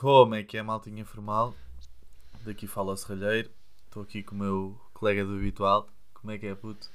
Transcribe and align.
Como 0.00 0.34
é 0.34 0.42
que 0.42 0.56
é, 0.56 0.62
maltinha 0.62 1.04
formal? 1.04 1.54
Daqui 2.42 2.66
fala 2.66 2.94
o 2.94 2.96
Serralheiro. 2.96 3.50
Estou 3.84 4.02
aqui 4.02 4.22
com 4.22 4.34
o 4.34 4.38
meu 4.38 4.80
colega 4.94 5.26
do 5.26 5.34
habitual. 5.34 5.90
Como 6.14 6.30
é 6.30 6.38
que 6.38 6.46
é, 6.46 6.54
puto? 6.54 6.88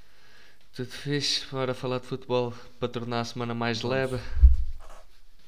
Tudo 0.75 0.89
fixe, 0.89 1.45
bora 1.51 1.75
falar 1.75 1.99
de 1.99 2.07
futebol 2.07 2.51
para 2.79 2.89
tornar 2.89 3.19
a 3.19 3.25
semana 3.25 3.53
mais 3.53 3.79
Vamos. 3.79 3.95
leve. 3.95 4.19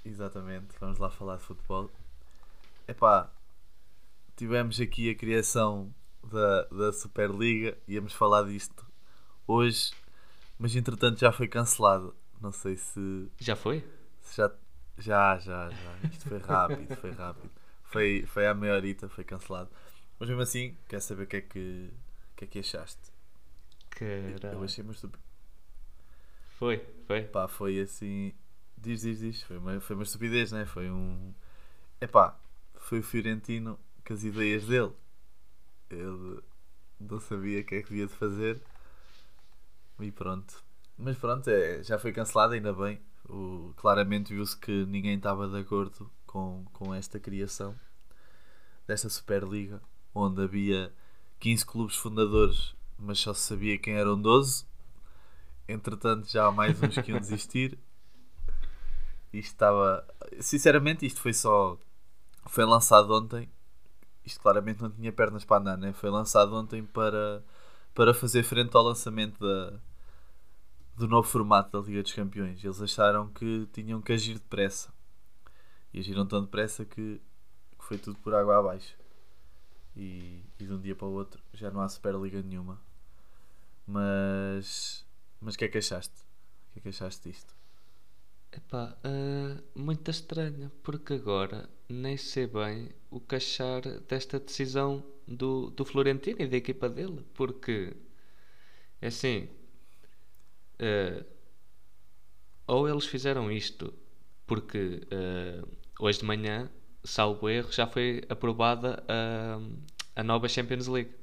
Exatamente, 0.05 0.67
vamos 0.79 0.99
lá 0.99 1.09
falar 1.09 1.37
de 1.37 1.43
futebol. 1.45 1.89
Epá, 2.87 3.27
tivemos 4.35 4.79
aqui 4.79 5.09
a 5.09 5.15
criação 5.15 5.91
da, 6.23 6.63
da 6.65 6.93
Superliga. 6.93 7.75
Íamos 7.87 8.13
falar 8.13 8.43
disto 8.43 8.85
hoje, 9.47 9.93
mas 10.59 10.75
entretanto 10.75 11.19
já 11.19 11.31
foi 11.31 11.47
cancelado. 11.47 12.15
Não 12.39 12.51
sei 12.51 12.77
se, 12.77 13.31
Já 13.39 13.55
foi? 13.55 13.83
se 14.21 14.37
já. 14.37 14.51
Já, 14.97 15.37
já, 15.37 15.69
já. 15.69 16.09
Isto 16.09 16.29
foi 16.29 16.39
rápido, 16.39 16.95
foi 16.95 17.11
rápido. 17.11 17.51
Foi, 17.83 18.25
foi 18.27 18.47
à 18.47 18.53
meia 18.53 18.73
horita, 18.73 19.07
foi 19.07 19.23
cancelado. 19.23 19.69
Mas 20.19 20.29
mesmo 20.29 20.41
assim, 20.41 20.75
quer 20.87 20.99
saber 21.01 21.23
o 21.23 21.27
que 21.27 21.37
é 21.37 21.41
que, 21.41 21.93
que, 22.35 22.45
é 22.45 22.47
que 22.47 22.59
achaste? 22.59 23.11
Eu 23.99 24.39
Caralho. 24.39 24.63
achei 24.63 24.83
uma 24.83 24.93
estupidez. 24.93 25.25
Foi, 26.57 26.85
foi. 27.05 27.23
Pá, 27.23 27.47
foi 27.47 27.79
assim. 27.79 28.33
Diz, 28.77 29.01
diz, 29.01 29.19
diz. 29.19 29.43
Foi 29.43 29.57
uma, 29.57 29.79
foi 29.79 29.95
uma 29.95 30.03
estupidez, 30.03 30.51
né? 30.51 30.65
Foi 30.65 30.89
um. 30.89 31.33
Epá, 32.01 32.37
foi 32.75 32.99
o 32.99 33.03
Fiorentino 33.03 33.79
com 34.05 34.13
as 34.13 34.23
ideias 34.23 34.65
dele. 34.65 34.91
Ele 35.89 36.41
não 36.99 37.19
sabia 37.19 37.61
o 37.61 37.63
que 37.63 37.75
é 37.75 37.81
que 37.81 37.89
devia 37.89 38.07
de 38.07 38.13
fazer. 38.13 38.59
E 39.99 40.11
pronto. 40.11 40.63
Mas 40.97 41.17
pronto, 41.17 41.47
é, 41.49 41.83
já 41.83 41.99
foi 41.99 42.11
cancelado, 42.11 42.53
ainda 42.53 42.73
bem. 42.73 42.99
O, 43.29 43.73
claramente 43.77 44.33
viu-se 44.33 44.57
que 44.57 44.85
ninguém 44.85 45.15
estava 45.15 45.47
de 45.47 45.57
acordo 45.57 46.09
com, 46.25 46.65
com 46.73 46.93
esta 46.93 47.19
criação 47.19 47.75
desta 48.87 49.09
Superliga, 49.09 49.81
onde 50.15 50.41
havia 50.41 50.93
15 51.39 51.65
clubes 51.65 51.95
fundadores, 51.97 52.73
mas 52.97 53.19
só 53.19 53.33
se 53.33 53.41
sabia 53.41 53.77
quem 53.77 53.95
eram 53.95 54.19
12. 54.19 54.65
Entretanto, 55.67 56.29
já 56.31 56.47
há 56.47 56.51
mais 56.51 56.81
uns 56.81 56.95
que 56.95 57.11
iam 57.11 57.19
desistir. 57.19 57.77
Isto 59.33 59.51
estava. 59.51 60.07
Sinceramente, 60.39 61.05
isto 61.05 61.21
foi 61.21 61.33
só. 61.33 61.77
Foi 62.47 62.65
lançado 62.65 63.13
ontem. 63.13 63.49
Isto 64.25 64.39
claramente 64.41 64.81
não 64.81 64.89
tinha 64.89 65.11
pernas 65.11 65.45
para 65.45 65.61
andar, 65.61 65.77
né? 65.77 65.93
Foi 65.93 66.09
lançado 66.09 66.55
ontem 66.55 66.83
para, 66.83 67.43
para 67.93 68.13
fazer 68.13 68.43
frente 68.43 68.75
ao 68.75 68.83
lançamento 68.83 69.39
da, 69.39 69.79
do 70.97 71.07
novo 71.07 71.27
formato 71.27 71.79
da 71.79 71.87
Liga 71.87 72.01
dos 72.01 72.11
Campeões. 72.11 72.63
Eles 72.63 72.81
acharam 72.81 73.29
que 73.29 73.67
tinham 73.71 74.01
que 74.01 74.11
agir 74.11 74.33
depressa. 74.33 74.91
E 75.93 75.99
agiram 75.99 76.25
tão 76.25 76.41
depressa 76.41 76.83
que, 76.83 77.21
foi 77.79 77.97
tudo 77.97 78.17
por 78.19 78.33
água 78.33 78.59
abaixo. 78.59 78.97
E, 79.95 80.43
e 80.59 80.65
de 80.65 80.73
um 80.73 80.81
dia 80.81 80.95
para 80.95 81.07
o 81.07 81.13
outro 81.13 81.41
já 81.53 81.71
não 81.71 81.81
há 81.81 81.87
Superliga 81.87 82.41
nenhuma. 82.41 82.81
Mas. 83.85 85.05
Mas 85.39 85.55
o 85.55 85.57
que 85.57 85.65
é 85.65 85.67
que 85.67 85.77
achaste? 85.77 86.15
O 86.69 86.73
que 86.73 86.79
é 86.79 86.81
que 86.81 86.89
achaste 86.89 87.29
disto? 87.29 87.55
Epá, 88.51 88.97
ah, 89.03 89.61
muito 89.75 90.09
estranho, 90.09 90.71
porque 90.81 91.13
agora 91.13 91.69
nem 91.87 92.17
sei 92.17 92.47
bem 92.47 92.89
o 93.09 93.19
que 93.19 93.35
achar 93.35 93.81
desta 93.81 94.39
decisão 94.39 95.03
do, 95.27 95.69
do 95.69 95.85
Florentino 95.85 96.41
e 96.41 96.47
da 96.47 96.57
equipa 96.57 96.89
dele, 96.89 97.25
porque 97.33 97.95
é 99.01 99.07
assim, 99.07 99.47
ah, 100.79 101.25
ou 102.67 102.87
eles 102.87 103.05
fizeram 103.05 103.51
isto 103.51 103.93
porque 104.45 105.01
ah, 105.11 105.67
hoje 105.99 106.19
de 106.19 106.25
manhã, 106.25 106.69
salvo 107.03 107.49
erro, 107.49 107.71
já 107.71 107.87
foi 107.87 108.23
aprovada 108.29 109.03
a, 109.07 109.59
a 110.21 110.23
nova 110.23 110.47
Champions 110.47 110.87
League. 110.87 111.13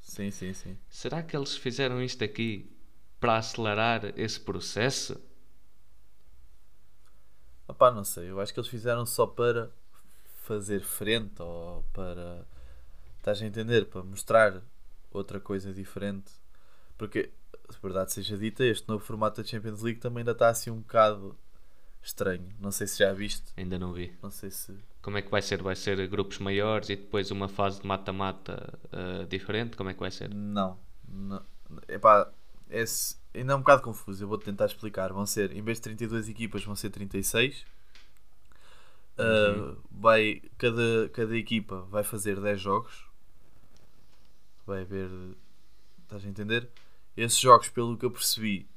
Sim, 0.00 0.30
sim, 0.30 0.52
sim. 0.52 0.78
Será 0.88 1.22
que 1.22 1.36
eles 1.36 1.56
fizeram 1.56 2.02
isto 2.02 2.22
aqui 2.22 2.70
para 3.18 3.36
acelerar 3.38 4.12
esse 4.18 4.38
processo? 4.38 5.20
Opá, 7.66 7.90
não 7.90 8.04
sei. 8.04 8.30
Eu 8.30 8.40
acho 8.40 8.52
que 8.52 8.60
eles 8.60 8.68
fizeram 8.68 9.06
só 9.06 9.26
para 9.26 9.70
fazer 10.42 10.80
frente 10.80 11.40
ou 11.40 11.82
para. 11.92 12.46
Estás 13.18 13.40
a 13.40 13.46
entender? 13.46 13.86
Para 13.86 14.02
mostrar 14.02 14.62
outra 15.10 15.40
coisa 15.40 15.72
diferente. 15.72 16.30
Porque, 16.98 17.32
se 17.74 17.82
verdade 17.82 18.12
seja 18.12 18.36
dita, 18.36 18.64
este 18.64 18.88
novo 18.88 19.04
formato 19.04 19.42
da 19.42 19.46
Champions 19.46 19.82
League 19.82 20.00
também 20.00 20.20
ainda 20.20 20.32
está 20.32 20.48
assim 20.48 20.70
um 20.70 20.80
bocado 20.80 21.36
estranho. 22.02 22.48
Não 22.60 22.70
sei 22.70 22.86
se 22.86 22.98
já 22.98 23.12
viste. 23.12 23.52
Ainda 23.56 23.78
não 23.78 23.92
vi. 23.92 24.12
Não 24.22 24.30
sei 24.30 24.50
se. 24.50 24.74
Como 25.02 25.18
é 25.18 25.22
que 25.22 25.30
vai 25.30 25.42
ser? 25.42 25.62
Vai 25.62 25.74
ser 25.74 26.06
grupos 26.08 26.38
maiores 26.38 26.88
e 26.88 26.96
depois 26.96 27.30
uma 27.30 27.48
fase 27.48 27.80
de 27.80 27.86
mata-mata 27.86 28.78
ah, 28.92 29.26
diferente? 29.28 29.76
Como 29.76 29.90
é 29.90 29.94
que 29.94 30.00
vai 30.00 30.10
ser? 30.10 30.32
Não. 30.32 30.78
não. 31.08 31.42
Epá, 31.88 32.30
esse 32.70 33.16
ainda 33.34 33.52
é 33.52 33.56
um 33.56 33.60
bocado 33.60 33.82
confuso. 33.82 34.22
Eu 34.22 34.28
vou 34.28 34.38
tentar 34.38 34.66
explicar. 34.66 35.12
Vão 35.12 35.26
ser, 35.26 35.52
em 35.52 35.62
vez 35.62 35.78
de 35.78 35.84
32 35.84 36.28
equipas, 36.28 36.64
vão 36.64 36.76
ser 36.76 36.90
36. 36.90 37.64
Uh, 39.16 39.76
vai, 39.90 40.42
cada, 40.58 41.08
cada 41.12 41.36
equipa 41.36 41.80
vai 41.90 42.02
fazer 42.02 42.40
10 42.40 42.60
jogos. 42.60 43.04
Vai 44.66 44.82
haver. 44.82 45.10
Estás 46.02 46.24
a 46.24 46.28
entender? 46.28 46.68
Esses 47.16 47.38
jogos, 47.38 47.68
pelo 47.68 47.96
que 47.96 48.04
eu 48.04 48.10
percebi, 48.10 48.68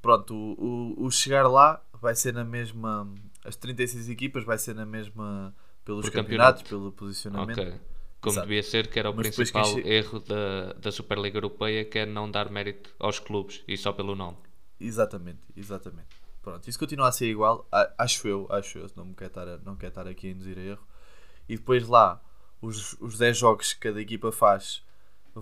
pronto, 0.00 0.34
o, 0.34 0.94
o, 1.02 1.06
o 1.06 1.10
chegar 1.10 1.46
lá 1.48 1.82
vai 2.00 2.14
ser 2.14 2.32
na 2.32 2.44
mesma. 2.44 3.12
As 3.44 3.56
36 3.56 4.08
equipas 4.08 4.44
vai 4.44 4.58
ser 4.58 4.74
na 4.74 4.86
mesma. 4.86 5.54
Pelos 5.84 6.06
Por 6.06 6.12
campeonatos, 6.12 6.62
campeonato. 6.62 6.64
pelo 6.64 6.92
posicionamento. 6.92 7.60
Ok. 7.60 7.80
Como 8.20 8.32
Exato. 8.34 8.48
devia 8.48 8.62
ser, 8.62 8.88
que 8.90 8.98
era 8.98 9.08
o 9.10 9.14
Mas 9.14 9.28
principal 9.28 9.64
che- 9.64 9.80
erro 9.86 10.18
da, 10.18 10.72
da 10.72 10.90
Superliga 10.90 11.36
Europeia, 11.38 11.84
que 11.84 11.98
é 12.00 12.06
não 12.06 12.28
dar 12.28 12.50
mérito 12.50 12.92
aos 12.98 13.20
clubes 13.20 13.62
e 13.68 13.76
só 13.76 13.92
pelo 13.92 14.16
nome. 14.16 14.36
Exatamente, 14.80 15.40
exatamente. 15.56 16.08
Pronto, 16.42 16.68
isso 16.68 16.78
continua 16.78 17.08
a 17.08 17.12
ser 17.12 17.26
igual, 17.28 17.66
acho 17.98 18.28
eu, 18.28 18.46
acho 18.50 18.78
eu, 18.78 18.86
não 18.96 19.06
me 19.06 19.14
quer 19.14 19.26
estar, 19.26 19.46
a- 19.48 19.58
não 19.58 19.76
quer 19.76 19.88
estar 19.88 20.06
aqui 20.08 20.28
a 20.28 20.30
induzir 20.30 20.58
a 20.58 20.62
erro. 20.62 20.86
E 21.48 21.56
depois 21.56 21.86
lá, 21.86 22.20
os, 22.60 22.94
os 23.00 23.16
10 23.18 23.36
jogos 23.38 23.72
que 23.74 23.80
cada 23.80 24.00
equipa 24.00 24.32
faz 24.32 24.82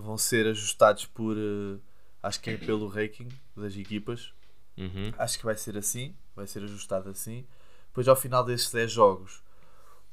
vão 0.01 0.17
ser 0.17 0.45
ajustados 0.47 1.05
por, 1.05 1.35
eh, 1.37 1.79
acho 2.21 2.39
que 2.41 2.49
é 2.51 2.57
pelo 2.57 2.87
ranking 2.87 3.29
das 3.55 3.75
equipas. 3.75 4.33
Uhum. 4.77 5.13
Acho 5.17 5.37
que 5.39 5.45
vai 5.45 5.55
ser 5.55 5.77
assim, 5.77 6.15
vai 6.35 6.45
ser 6.47 6.63
ajustado 6.63 7.09
assim. 7.09 7.45
Depois 7.87 8.07
ao 8.07 8.15
final 8.15 8.43
desses 8.43 8.69
10 8.71 8.91
jogos, 8.91 9.41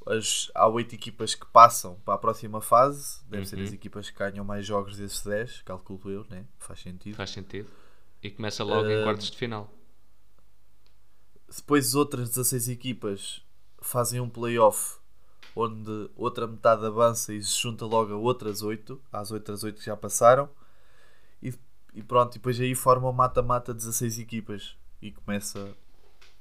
as, 0.06 0.50
há 0.54 0.69
8 0.69 0.94
equipas 0.94 1.34
que 1.34 1.47
passam 1.47 1.97
para 2.04 2.15
a 2.15 2.19
próxima 2.19 2.60
fase. 2.60 3.20
Deve 3.26 3.47
ser 3.47 3.56
Uhum. 3.56 3.65
as 3.65 3.72
equipas 3.72 4.09
que 4.10 4.19
ganham 4.19 4.44
mais 4.44 4.65
jogos 4.65 4.97
desses 4.97 5.22
10, 5.25 5.62
calculo 5.62 6.10
eu, 6.10 6.25
né? 6.31 6.44
Faz 6.59 6.81
sentido. 6.81 7.16
Faz 7.16 7.31
sentido. 7.31 7.69
E 8.22 8.31
começa 8.31 8.62
logo 8.62 8.88
em 8.88 9.00
Ah, 9.00 9.04
quartos 9.04 9.31
de 9.31 9.37
final. 9.37 9.69
Depois 11.54 11.88
as 11.88 11.94
outras 11.94 12.28
16 12.31 12.69
equipas 12.69 13.43
fazem 13.81 14.20
um 14.20 14.28
playoff 14.28 14.97
onde 15.54 16.10
outra 16.16 16.46
metade 16.46 16.84
avança 16.86 17.32
e 17.34 17.42
se 17.42 17.60
junta 17.60 17.84
logo 17.86 18.12
a 18.12 18.16
outras 18.16 18.62
8, 18.62 19.00
às 19.12 19.30
outras 19.30 19.62
8 19.64 19.78
que 19.80 19.86
já 19.86 19.96
passaram. 19.96 20.48
E, 21.42 21.52
e 21.94 22.02
pronto, 22.02 22.34
e 22.34 22.38
depois 22.38 22.58
aí 22.60 22.74
forma 22.74 23.08
o 23.08 23.12
mata-mata 23.12 23.74
16 23.74 24.18
equipas 24.18 24.76
e 25.00 25.10
começa 25.12 25.74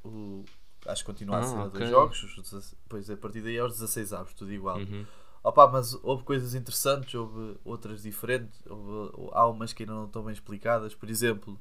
o. 0.03 0.43
Acho 0.85 1.03
que 1.03 1.11
continua 1.11 1.39
a 1.39 1.43
Ah, 1.43 1.45
ser 1.47 1.57
a 1.57 1.67
ok. 1.67 1.79
dois 1.79 1.89
jogos, 1.89 2.23
os 2.23 2.35
16 2.35 2.75
depois 2.83 3.09
a 3.09 3.17
partir 3.17 3.41
daí 3.41 3.59
aos 3.59 3.73
16 3.73 4.13
avos, 4.13 4.33
tudo 4.33 4.51
igual. 4.53 4.77
Uhum. 4.77 5.05
Opa, 5.43 5.67
mas 5.67 5.93
houve 6.03 6.23
coisas 6.23 6.55
interessantes, 6.55 7.13
houve 7.15 7.57
outras 7.65 8.03
diferentes, 8.03 8.59
houve, 8.67 9.11
há 9.33 9.47
umas 9.47 9.73
que 9.73 9.83
ainda 9.83 9.93
não 9.93 10.05
estão 10.05 10.23
bem 10.23 10.33
explicadas. 10.33 10.95
Por 10.95 11.09
exemplo, 11.09 11.59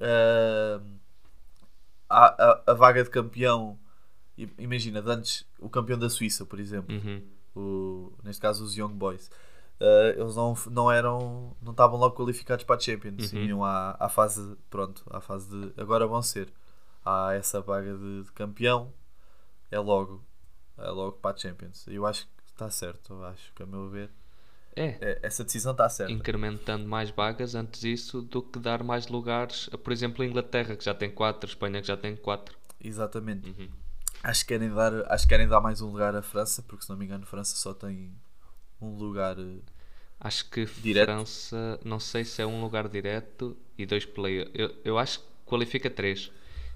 ah, 0.00 0.80
a, 2.08 2.26
a, 2.44 2.62
a 2.68 2.74
vaga 2.74 3.02
de 3.04 3.10
campeão. 3.10 3.78
Imagina, 4.58 5.00
de 5.02 5.10
antes 5.10 5.44
o 5.58 5.68
campeão 5.68 5.98
da 5.98 6.08
Suíça, 6.10 6.44
por 6.46 6.58
exemplo, 6.60 6.94
Uhum. 6.94 7.22
o, 7.54 8.12
neste 8.22 8.40
caso 8.40 8.64
os 8.64 8.76
Young 8.76 8.92
Boys, 8.94 9.30
ah, 9.80 10.14
eles 10.16 10.36
não, 10.36 10.54
não 10.70 10.90
eram, 10.90 11.56
não 11.62 11.72
estavam 11.72 11.98
logo 11.98 12.14
qualificados 12.16 12.64
para 12.64 12.76
a 12.76 12.80
Champions, 12.80 13.32
Uhum. 13.32 13.44
iam 13.44 13.64
à, 13.64 13.96
à 13.98 14.08
fase, 14.08 14.56
pronto, 14.68 15.02
à 15.10 15.20
fase 15.20 15.48
de, 15.48 15.80
agora 15.80 16.06
vão 16.06 16.22
ser, 16.22 16.52
há 17.04 17.32
essa 17.34 17.60
vaga 17.60 17.96
de, 17.96 18.22
de 18.24 18.32
campeão, 18.32 18.92
é 19.70 19.78
logo, 19.78 20.22
é 20.78 20.88
logo 20.90 21.12
para 21.18 21.34
a 21.34 21.38
Champions. 21.38 21.86
Eu 21.88 22.06
acho 22.06 22.26
que 22.26 22.32
está 22.46 22.68
certo, 22.70 23.12
eu 23.14 23.24
acho 23.24 23.52
que 23.54 23.62
a 23.62 23.66
meu 23.66 23.88
ver, 23.88 24.10
É, 24.76 24.96
é, 25.00 25.18
essa 25.22 25.42
decisão 25.44 25.72
está 25.72 25.88
certa. 25.88 26.12
incrementando 26.12 26.86
mais 26.88 27.10
vagas 27.10 27.54
antes 27.54 27.80
disso 27.80 28.20
do 28.22 28.42
que 28.42 28.58
dar 28.58 28.82
mais 28.84 29.08
lugares, 29.08 29.68
a, 29.72 29.78
por 29.78 29.92
exemplo, 29.92 30.22
a 30.22 30.26
Inglaterra, 30.26 30.76
que 30.76 30.84
já 30.84 30.94
tem 30.94 31.10
4, 31.10 31.48
Espanha, 31.48 31.80
que 31.80 31.86
já 31.88 31.96
tem 31.96 32.14
4. 32.16 32.56
Exatamente. 32.82 33.48
Uhum. 33.50 33.68
Acho 34.22 34.42
que 34.44 34.48
querem 34.48 34.72
dar, 34.72 34.92
acho 35.12 35.24
que 35.24 35.30
querem 35.30 35.48
dar 35.48 35.60
mais 35.60 35.80
um 35.80 35.90
lugar 35.90 36.14
à 36.14 36.22
França, 36.22 36.62
porque 36.62 36.84
se 36.84 36.90
não 36.90 36.96
me 36.96 37.06
engano, 37.06 37.24
França 37.24 37.56
só 37.56 37.72
tem 37.72 38.14
um 38.80 38.96
lugar. 38.96 39.38
eh, 39.38 39.60
Acho 40.20 40.50
que 40.50 40.66
Direto? 40.66 41.06
França, 41.06 41.80
não 41.82 41.98
sei 41.98 42.24
se 42.24 42.42
é 42.42 42.46
um 42.46 42.60
lugar 42.60 42.88
direto 42.88 43.56
e 43.78 43.86
dois 43.86 44.04
play. 44.04 44.50
Eu, 44.52 44.74
eu 44.84 44.98
acho 44.98 45.20
que 45.20 45.26
qualifica 45.46 45.88
3. 45.88 46.30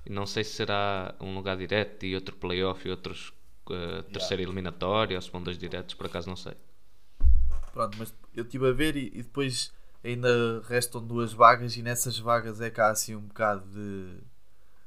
E 0.07 0.11
não 0.11 0.27
sei 0.27 0.45
se 0.45 0.53
será 0.53 1.15
um 1.21 1.35
lugar 1.35 1.57
direto 1.57 2.05
e 2.05 2.15
outro 2.15 2.35
playoff 2.37 2.87
e 2.87 2.91
outros 2.91 3.33
uh, 3.71 4.03
terceira 4.05 4.43
eliminatória 4.43 5.17
ou 5.17 5.23
se 5.23 5.31
vão 5.31 5.43
dois 5.43 5.59
diretos, 5.59 5.95
por 5.95 6.07
acaso 6.07 6.29
não 6.29 6.37
sei. 6.37 6.55
Pronto, 7.73 7.97
mas 7.99 8.15
eu 8.35 8.45
estive 8.45 8.69
a 8.69 8.73
ver 8.73 8.97
e, 8.97 9.09
e, 9.15 9.23
depois 9.23 9.73
ainda 10.03 10.63
restam 10.69 11.05
duas 11.05 11.33
vagas 11.33 11.77
e 11.77 11.83
nessas 11.83 12.19
vagas 12.19 12.61
é 12.61 12.71
cá 12.71 12.91
assim 12.91 13.15
um 13.15 13.23
bocado 13.23 13.67
de, 13.71 14.15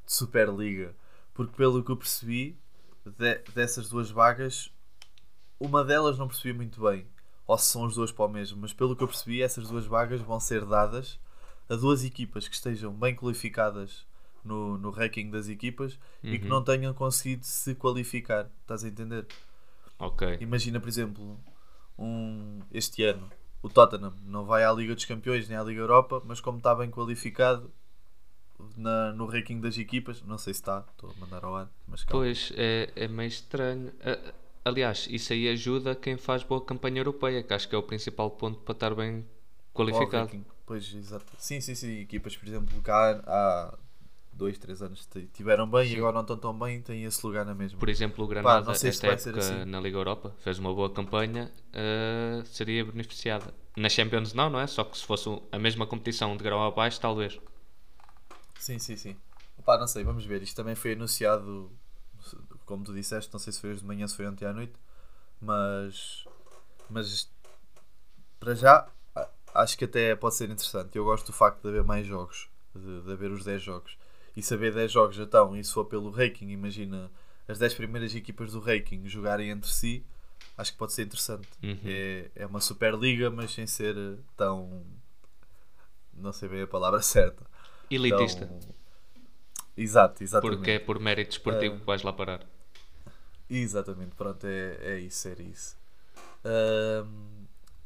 de 0.05 0.13
Superliga. 0.13 0.95
Porque 1.37 1.55
pelo 1.55 1.83
que 1.83 1.91
eu 1.91 1.95
percebi, 1.95 2.57
de, 3.05 3.35
dessas 3.53 3.87
duas 3.89 4.09
vagas, 4.09 4.71
uma 5.59 5.83
delas 5.83 6.17
não 6.17 6.27
percebi 6.27 6.51
muito 6.51 6.81
bem. 6.81 7.05
Ou 7.45 7.55
se 7.59 7.71
são 7.71 7.85
as 7.85 7.93
duas 7.93 8.11
para 8.11 8.25
o 8.25 8.27
mesmo, 8.27 8.59
mas 8.59 8.73
pelo 8.73 8.95
que 8.95 9.03
eu 9.03 9.07
percebi, 9.07 9.43
essas 9.43 9.69
duas 9.69 9.85
vagas 9.85 10.19
vão 10.19 10.39
ser 10.39 10.65
dadas 10.65 11.19
a 11.69 11.75
duas 11.75 12.03
equipas 12.03 12.47
que 12.47 12.55
estejam 12.55 12.91
bem 12.91 13.15
qualificadas 13.15 14.03
no, 14.43 14.79
no 14.79 14.89
ranking 14.89 15.29
das 15.29 15.47
equipas 15.47 15.93
uhum. 16.23 16.33
e 16.33 16.39
que 16.39 16.45
uhum. 16.45 16.49
não 16.49 16.63
tenham 16.63 16.91
conseguido 16.91 17.45
se 17.45 17.75
qualificar. 17.75 18.49
Estás 18.61 18.83
a 18.83 18.87
entender? 18.87 19.27
Ok. 19.99 20.37
Imagina, 20.41 20.79
por 20.79 20.89
exemplo, 20.89 21.39
um, 21.99 22.61
este 22.71 23.03
ano 23.03 23.29
o 23.61 23.69
Tottenham 23.69 24.13
não 24.25 24.43
vai 24.43 24.63
à 24.63 24.73
Liga 24.73 24.95
dos 24.95 25.05
Campeões 25.05 25.47
nem 25.47 25.57
à 25.57 25.63
Liga 25.63 25.81
Europa, 25.81 26.19
mas 26.25 26.41
como 26.41 26.57
está 26.57 26.73
bem 26.73 26.89
qualificado 26.89 27.71
na, 28.77 29.11
no 29.13 29.25
ranking 29.25 29.59
das 29.59 29.77
equipas, 29.77 30.21
não 30.23 30.37
sei 30.37 30.53
se 30.53 30.61
está, 30.61 30.85
estou 30.91 31.09
a 31.09 31.13
mandar 31.19 31.43
ao 31.43 31.55
ar, 31.55 31.69
mas 31.87 32.03
calma. 32.03 32.23
Pois, 32.23 32.51
é, 32.55 32.89
é 32.95 33.07
meio 33.07 33.27
estranho. 33.27 33.91
Aliás, 34.63 35.07
isso 35.09 35.33
aí 35.33 35.47
ajuda 35.49 35.95
quem 35.95 36.17
faz 36.17 36.43
boa 36.43 36.61
campanha 36.61 36.99
europeia, 36.99 37.41
que 37.41 37.53
acho 37.53 37.67
que 37.67 37.75
é 37.75 37.77
o 37.77 37.83
principal 37.83 38.29
ponto 38.31 38.59
para 38.59 38.73
estar 38.73 38.93
bem 38.93 39.25
qualificado. 39.73 40.29
Pois, 40.65 40.93
exato. 40.93 41.25
Sim, 41.37 41.61
sim, 41.61 41.73
sim. 41.73 41.99
Equipas, 42.01 42.35
por 42.35 42.47
exemplo, 42.47 42.81
cá 42.81 43.21
há 43.25 43.77
dois, 44.37 44.57
três 44.57 44.81
anos 44.81 45.07
tiveram 45.33 45.67
bem 45.67 45.87
Sim. 45.87 45.95
e 45.95 45.97
agora 45.97 46.13
não 46.13 46.21
estão 46.21 46.37
tão 46.37 46.57
bem, 46.57 46.81
têm 46.81 47.03
esse 47.03 47.25
lugar 47.25 47.45
na 47.45 47.55
mesma. 47.55 47.79
Por 47.79 47.89
exemplo, 47.89 48.23
o 48.23 48.27
Granada, 48.27 48.65
Pá, 48.65 48.71
esta 48.73 49.07
época 49.07 49.39
assim. 49.39 49.65
na 49.65 49.79
Liga 49.79 49.97
Europa, 49.97 50.35
fez 50.39 50.59
uma 50.59 50.73
boa 50.73 50.89
campanha, 50.89 51.51
uh, 51.69 52.45
seria 52.45 52.85
beneficiada. 52.85 53.53
Na 53.75 53.89
Champions 53.89 54.33
não, 54.33 54.49
não 54.49 54.59
é? 54.59 54.67
Só 54.67 54.83
que 54.83 54.97
se 54.97 55.05
fosse 55.05 55.29
a 55.51 55.57
mesma 55.57 55.87
competição 55.87 56.37
de 56.37 56.43
grau 56.43 56.63
abaixo, 56.65 56.99
talvez. 56.99 57.39
Sim, 58.59 58.79
sim, 58.79 58.95
sim. 58.95 59.15
Pá, 59.65 59.77
não 59.77 59.87
sei, 59.87 60.03
vamos 60.03 60.25
ver. 60.25 60.41
Isto 60.41 60.55
também 60.55 60.75
foi 60.75 60.93
anunciado, 60.93 61.71
como 62.65 62.83
tu 62.83 62.93
disseste, 62.93 63.31
não 63.31 63.39
sei 63.39 63.53
se 63.53 63.59
foi 63.61 63.71
hoje 63.71 63.81
de 63.81 63.87
manhã, 63.87 64.07
se 64.07 64.15
foi 64.15 64.27
ontem 64.27 64.45
à 64.45 64.53
noite, 64.53 64.73
mas, 65.41 66.25
mas 66.89 67.29
para 68.39 68.53
já 68.55 68.87
acho 69.53 69.77
que 69.77 69.85
até 69.85 70.15
pode 70.15 70.35
ser 70.35 70.49
interessante. 70.49 70.95
Eu 70.95 71.03
gosto 71.03 71.27
do 71.27 71.33
facto 71.33 71.61
de 71.61 71.69
haver 71.69 71.83
mais 71.83 72.05
jogos, 72.05 72.49
de, 72.75 73.01
de 73.01 73.11
haver 73.11 73.31
os 73.31 73.43
10 73.43 73.61
jogos 73.61 73.97
e 74.35 74.43
saber 74.43 74.73
10 74.73 74.91
jogos 74.91 75.17
então, 75.17 75.57
e 75.57 75.63
se 75.63 75.73
for 75.73 75.85
pelo 75.85 76.11
ranking, 76.11 76.49
imagina 76.49 77.11
as 77.47 77.57
10 77.57 77.73
primeiras 77.73 78.13
equipas 78.13 78.51
do 78.51 78.59
ranking 78.59 79.07
jogarem 79.07 79.49
entre 79.49 79.69
si, 79.71 80.05
acho 80.57 80.71
que 80.71 80.77
pode 80.77 80.93
ser 80.93 81.03
interessante. 81.03 81.47
Uhum. 81.63 81.79
É, 81.83 82.29
é 82.35 82.45
uma 82.45 82.61
Superliga, 82.61 83.29
mas 83.31 83.51
sem 83.51 83.65
ser 83.65 83.95
tão. 84.35 84.85
Não 86.13 86.31
sei 86.33 86.49
bem 86.49 86.61
a 86.61 86.67
palavra 86.67 87.01
certa. 87.03 87.45
Elitista. 87.89 88.47
Tão... 88.47 88.59
Exato, 89.75 90.23
exatamente. 90.23 90.57
Porque 90.57 90.71
é 90.71 90.79
por 90.79 90.99
mérito 90.99 91.31
esportivo 91.31 91.75
uh... 91.75 91.79
que 91.79 91.85
vais 91.85 92.01
lá 92.03 92.13
parar. 92.13 92.45
Exatamente, 93.49 94.15
pronto, 94.15 94.45
é, 94.45 94.77
é 94.81 94.99
isso, 94.99 95.27
era 95.27 95.41
isso. 95.41 95.77
Uh, 96.43 97.07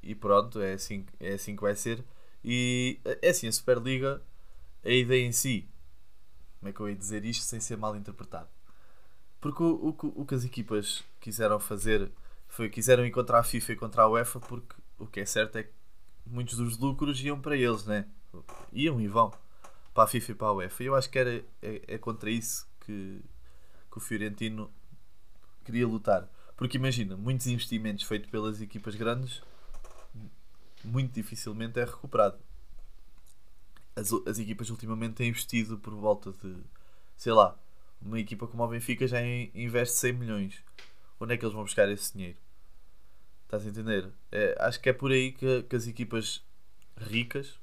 e 0.01 0.15
pronto, 0.15 0.59
é 0.59 0.73
assim, 0.73 1.05
é 1.19 1.33
assim 1.33 1.55
que 1.55 1.61
vai 1.61 1.75
ser. 1.75 2.03
E 2.43 2.99
é 3.21 3.29
assim, 3.29 3.47
a 3.47 3.51
Superliga, 3.51 4.21
a 4.83 4.89
ideia 4.89 5.25
em 5.25 5.31
si 5.31 5.67
como 6.61 6.69
é 6.69 6.73
que 6.73 6.79
eu 6.79 6.89
ia 6.89 6.95
dizer 6.95 7.25
isto 7.25 7.43
sem 7.43 7.59
ser 7.59 7.75
mal 7.75 7.95
interpretado? 7.95 8.47
Porque 9.41 9.63
o, 9.63 9.95
o, 9.99 10.21
o 10.21 10.25
que 10.25 10.35
as 10.35 10.45
equipas 10.45 11.03
quiseram 11.19 11.59
fazer 11.59 12.11
foi 12.47 12.69
quiseram 12.69 13.03
ir 13.03 13.09
contra 13.09 13.39
a 13.39 13.43
FIFA 13.43 13.73
e 13.73 13.75
contra 13.75 14.03
a 14.03 14.07
UEFA 14.07 14.39
porque 14.39 14.75
o 14.99 15.07
que 15.07 15.21
é 15.21 15.25
certo 15.25 15.57
é 15.57 15.63
que 15.63 15.71
muitos 16.23 16.57
dos 16.57 16.77
lucros 16.77 17.19
iam 17.23 17.41
para 17.41 17.57
eles, 17.57 17.83
né? 17.85 18.05
Iam 18.71 19.01
e 19.01 19.07
vão 19.07 19.33
para 19.93 20.03
a 20.05 20.07
FIFA 20.07 20.31
e 20.31 20.35
para 20.35 20.47
a 20.47 20.53
UEFA. 20.53 20.83
Eu 20.83 20.95
acho 20.95 21.09
que 21.09 21.19
era, 21.19 21.43
é, 21.61 21.81
é 21.87 21.97
contra 21.97 22.29
isso 22.29 22.67
que, 22.81 23.21
que 23.91 23.97
o 23.97 23.99
Fiorentino 23.99 24.71
queria 25.63 25.87
lutar. 25.87 26.29
Porque 26.55 26.77
imagina, 26.77 27.17
muitos 27.17 27.47
investimentos 27.47 28.03
feitos 28.03 28.29
pelas 28.29 28.61
equipas 28.61 28.95
grandes 28.95 29.41
muito 30.83 31.13
dificilmente 31.13 31.79
é 31.79 31.85
recuperado 31.85 32.39
as, 33.95 34.11
as 34.25 34.39
equipas 34.39 34.69
ultimamente 34.69 35.15
têm 35.15 35.29
investido 35.29 35.77
por 35.77 35.93
volta 35.93 36.31
de, 36.31 36.55
sei 37.17 37.33
lá, 37.33 37.57
uma 38.01 38.19
equipa 38.19 38.47
como 38.47 38.63
o 38.63 38.67
Benfica 38.67 39.07
já 39.07 39.21
investe 39.53 39.97
100 39.97 40.13
milhões. 40.13 40.63
Onde 41.19 41.33
é 41.33 41.37
que 41.37 41.45
eles 41.45 41.53
vão 41.53 41.63
buscar 41.63 41.87
esse 41.89 42.13
dinheiro? 42.13 42.37
Estás 43.43 43.65
a 43.65 43.69
entender? 43.69 44.09
É, 44.31 44.55
acho 44.59 44.79
que 44.79 44.89
é 44.89 44.93
por 44.93 45.11
aí 45.11 45.31
que, 45.33 45.63
que 45.63 45.75
as 45.75 45.87
equipas 45.87 46.43
ricas, 46.97 47.59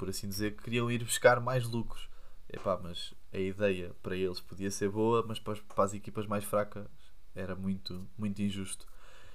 por 0.00 0.08
assim 0.08 0.30
dizer, 0.30 0.56
queriam 0.56 0.90
ir 0.90 1.04
buscar 1.04 1.38
mais 1.40 1.68
lucros. 1.68 2.08
Epá, 2.50 2.80
mas 2.82 3.12
a 3.30 3.38
ideia 3.38 3.94
para 4.02 4.16
eles 4.16 4.40
podia 4.40 4.70
ser 4.70 4.88
boa, 4.88 5.22
mas 5.28 5.38
para, 5.38 5.58
para 5.74 5.84
as 5.84 5.92
equipas 5.92 6.26
mais 6.26 6.42
fracas 6.42 6.86
era 7.34 7.54
muito, 7.54 8.08
muito 8.16 8.40
injusto. 8.40 8.86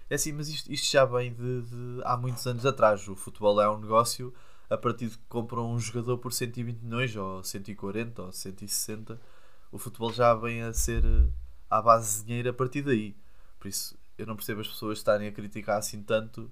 É 0.10 0.16
assim, 0.16 0.34
mas 0.34 0.50
isto, 0.50 0.72
isto 0.74 0.92
já 0.92 1.06
vem 1.06 1.32
de, 1.32 1.62
de, 1.62 2.02
há 2.04 2.18
muitos 2.18 2.48
anos 2.48 2.66
atrás. 2.66 3.08
O 3.08 3.16
futebol 3.16 3.62
é 3.62 3.70
um 3.70 3.78
negócio 3.78 4.34
a 4.68 4.76
partir 4.76 5.08
de 5.10 5.20
que 5.20 5.24
compram 5.30 5.72
um 5.72 5.78
jogador 5.80 6.18
por 6.18 6.34
120 6.34 6.80
milhões 6.80 7.16
ou 7.16 7.44
140 7.44 8.24
ou 8.24 8.32
160, 8.32 9.22
o 9.72 9.78
futebol 9.78 10.12
já 10.12 10.34
vem 10.34 10.64
a 10.64 10.74
ser 10.74 11.06
eh, 11.06 11.30
à 11.70 11.80
base 11.80 12.22
de 12.22 12.26
dinheiro 12.26 12.50
a 12.50 12.54
partir 12.54 12.82
daí. 12.82 13.16
Por 13.60 13.68
isso, 13.68 13.96
eu 14.18 14.26
não 14.26 14.36
percebo 14.36 14.62
as 14.62 14.68
pessoas 14.68 14.98
estarem 14.98 15.28
a 15.28 15.32
criticar 15.32 15.78
assim 15.78 16.02
tanto 16.02 16.52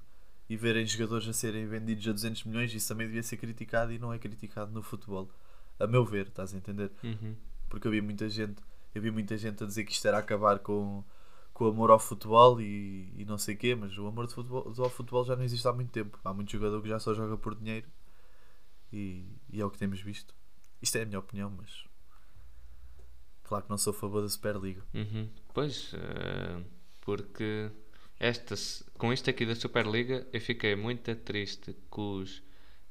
e 0.54 0.56
verem 0.56 0.86
jogadores 0.86 1.28
a 1.28 1.34
serem 1.34 1.66
vendidos 1.66 2.08
a 2.08 2.12
200 2.12 2.44
milhões. 2.44 2.72
Isso 2.72 2.88
também 2.88 3.08
devia 3.08 3.24
ser 3.24 3.38
criticado 3.38 3.92
e 3.92 3.98
não 3.98 4.14
é 4.14 4.20
criticado 4.20 4.72
no 4.72 4.84
futebol. 4.84 5.28
A 5.80 5.88
meu 5.88 6.06
ver, 6.06 6.28
estás 6.28 6.54
a 6.54 6.58
entender? 6.58 6.92
Uhum. 7.04 7.36
Porque 7.68 7.88
eu 7.88 7.92
vi 7.92 8.02
muita 8.02 8.30
gente, 8.30 8.62
vi 8.94 9.10
muita 9.10 9.36
gente 9.36 9.64
a 9.64 9.66
dizer 9.66 9.84
que 9.84 9.92
isto 9.92 10.08
era 10.08 10.20
acabar 10.20 10.60
com, 10.60 11.04
com 11.56 11.66
o 11.66 11.68
amor 11.70 11.90
ao 11.90 11.98
futebol 11.98 12.62
e, 12.62 13.12
e 13.18 13.26
não 13.26 13.36
sei 13.36 13.56
o 13.56 13.58
quê, 13.58 13.74
mas 13.74 13.98
o 13.98 14.06
amor 14.06 14.30
futebol, 14.30 14.72
ao 14.78 14.90
futebol 14.92 15.26
já 15.26 15.36
não 15.36 15.44
existe 15.44 15.68
há 15.68 15.74
muito 15.74 15.90
tempo. 15.90 16.20
Há 16.24 16.32
muito 16.32 16.52
jogador 16.52 16.80
que 16.84 16.88
já 16.88 17.00
só 17.00 17.16
joga 17.16 17.36
por 17.36 17.56
dinheiro 17.56 17.88
e, 18.92 19.26
e, 19.52 19.60
é 19.60 19.66
o 19.66 19.72
que 19.72 19.80
temos 19.80 20.02
visto. 20.02 20.36
Isto 20.80 21.00
é 21.00 21.02
a 21.02 21.06
minha 21.08 21.18
opinião, 21.18 21.50
mas 21.50 21.88
claro 23.42 23.64
que 23.64 23.72
não 23.72 23.78
sou 23.80 23.90
a 23.90 23.96
favor 23.96 24.22
da 24.22 24.30
Superliga. 24.30 24.84
Uhum. 24.94 25.28
Pois, 25.52 25.94
uh, 25.94 26.64
porque 27.02 27.72
esta, 28.24 28.56
com 28.98 29.12
isto 29.12 29.30
aqui 29.30 29.46
da 29.46 29.54
Superliga 29.54 30.26
eu 30.32 30.40
fiquei 30.40 30.78
muito 30.78 31.14
triste 31.14 31.76
com 31.90 32.20
os 32.20 32.42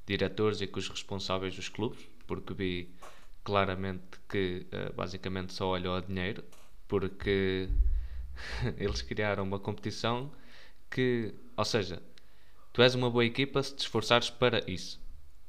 diretores 0.05 0.61
e 0.61 0.67
com 0.67 0.79
os 0.79 0.91
responsáveis 0.91 1.57
dos 1.57 1.71
clubes, 1.71 2.07
porque 2.27 2.53
vi 2.53 2.95
claramente 3.43 4.21
que 4.29 4.67
uh, 4.67 4.93
basicamente 4.93 5.55
só 5.55 5.69
olham 5.69 5.95
ao 5.95 6.03
dinheiro, 6.03 6.45
porque 6.87 7.67
eles 8.77 9.01
criaram 9.01 9.45
uma 9.45 9.59
competição 9.59 10.31
que, 10.91 11.35
ou 11.57 11.65
seja, 11.65 12.03
tu 12.71 12.83
és 12.83 12.95
uma 12.95 13.09
boa 13.09 13.25
equipa 13.25 13.63
se 13.63 13.75
te 13.75 13.81
esforçares 13.81 14.29
para 14.29 14.63
isso 14.71 15.01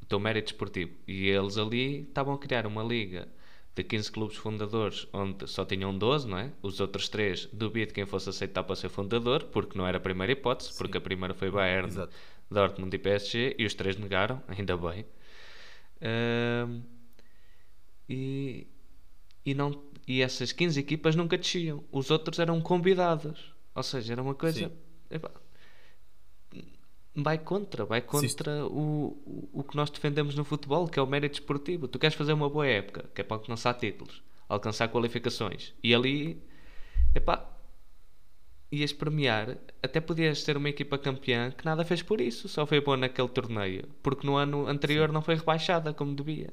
o 0.02 0.06
teu 0.06 0.18
mérito 0.18 0.54
esportivo. 0.54 0.94
E 1.06 1.28
eles 1.28 1.58
ali 1.58 2.04
estavam 2.04 2.34
a 2.36 2.40
criar 2.40 2.66
uma 2.66 2.84
liga 2.84 3.28
de 3.76 3.84
15 3.84 4.12
clubes 4.12 4.38
fundadores, 4.38 5.08
onde 5.12 5.48
só 5.48 5.66
tinham 5.66 5.98
12, 5.98 6.28
não 6.28 6.38
é? 6.38 6.52
Os 6.62 6.80
outros 6.80 7.10
3 7.10 7.48
duvido 7.52 7.94
quem 7.94 8.06
fosse 8.06 8.30
aceitar 8.30 8.64
para 8.64 8.76
ser 8.76 8.90
fundador, 8.90 9.46
porque 9.46 9.78
não 9.78 9.88
era 9.88 9.98
a 9.98 10.02
primeira 10.02 10.32
hipótese, 10.34 10.72
Sim. 10.72 10.78
porque 10.78 10.98
a 10.98 11.02
primeira 11.02 11.34
foi 11.34 11.50
Bayern, 11.50 11.88
Exato. 11.88 12.14
Dortmund 12.52 12.96
e 12.96 13.00
PSG, 13.00 13.56
e 13.58 13.66
os 13.66 13.74
três 13.74 13.98
negaram, 13.98 14.42
ainda 14.48 14.78
bem. 14.78 15.06
Uh, 16.02 16.84
e, 18.08 18.68
e, 19.44 19.54
não, 19.56 19.84
e 20.08 20.22
essas 20.22 20.52
15 20.52 20.80
equipas 20.80 21.16
nunca 21.16 21.38
desciam, 21.38 21.84
os 21.92 22.12
outros 22.12 22.38
eram 22.38 22.62
convidados, 22.62 23.54
ou 23.74 23.82
seja, 23.82 24.14
era 24.14 24.22
uma 24.22 24.36
coisa 24.36 24.72
vai 27.16 27.38
contra, 27.38 27.86
vai 27.86 28.02
contra 28.02 28.66
o, 28.66 29.18
o, 29.26 29.50
o 29.54 29.64
que 29.64 29.76
nós 29.76 29.90
defendemos 29.90 30.36
no 30.36 30.44
futebol, 30.44 30.88
que 30.88 30.98
é 30.98 31.02
o 31.02 31.08
mérito 31.08 31.40
esportivo. 31.40 31.88
Tu 31.88 32.00
queres 32.00 32.16
fazer 32.16 32.34
uma 32.34 32.50
boa 32.50 32.66
época, 32.66 33.10
que 33.14 33.22
é 33.22 33.24
para 33.24 33.38
alcançar 33.38 33.74
títulos, 33.76 34.24
alcançar 34.50 34.88
qualificações, 34.90 35.74
e 35.84 35.94
ali, 35.94 36.42
epá, 37.14 37.50
ias 38.72 38.92
premiar, 38.92 39.58
até 39.84 40.02
podias 40.02 40.42
ser 40.42 40.58
uma 40.58 40.70
equipa 40.70 40.98
campeã 40.98 41.52
que 41.52 41.64
nada 41.64 41.86
fez 41.86 42.02
por 42.02 42.20
isso, 42.20 42.50
só 42.50 42.66
foi 42.66 42.82
boa 42.82 42.98
naquele 42.98 43.28
torneio, 43.28 43.88
porque 44.02 44.26
no 44.26 44.36
ano 44.36 44.68
anterior 44.68 45.10
Sim. 45.10 45.14
não 45.14 45.22
foi 45.22 45.36
rebaixada 45.36 45.94
como 45.94 46.16
devia. 46.16 46.52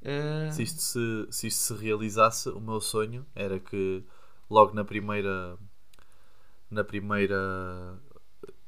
Uh... 0.00 0.52
Se, 0.52 0.62
isto 0.62 0.80
se, 0.80 1.26
se 1.30 1.46
isto 1.48 1.60
se 1.60 1.74
realizasse, 1.82 2.48
o 2.50 2.60
meu 2.60 2.80
sonho 2.80 3.26
era 3.34 3.58
que 3.58 4.04
logo 4.48 4.74
na 4.74 4.84
primeira 4.84 5.58
na 6.70 6.84
primeira 6.84 7.98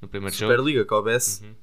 no 0.07 0.09
primeiro 0.09 0.35
Superliga 0.35 0.79
jogo. 0.79 0.89
que 0.89 0.95
houvesse, 0.95 1.45
uhum. 1.45 1.55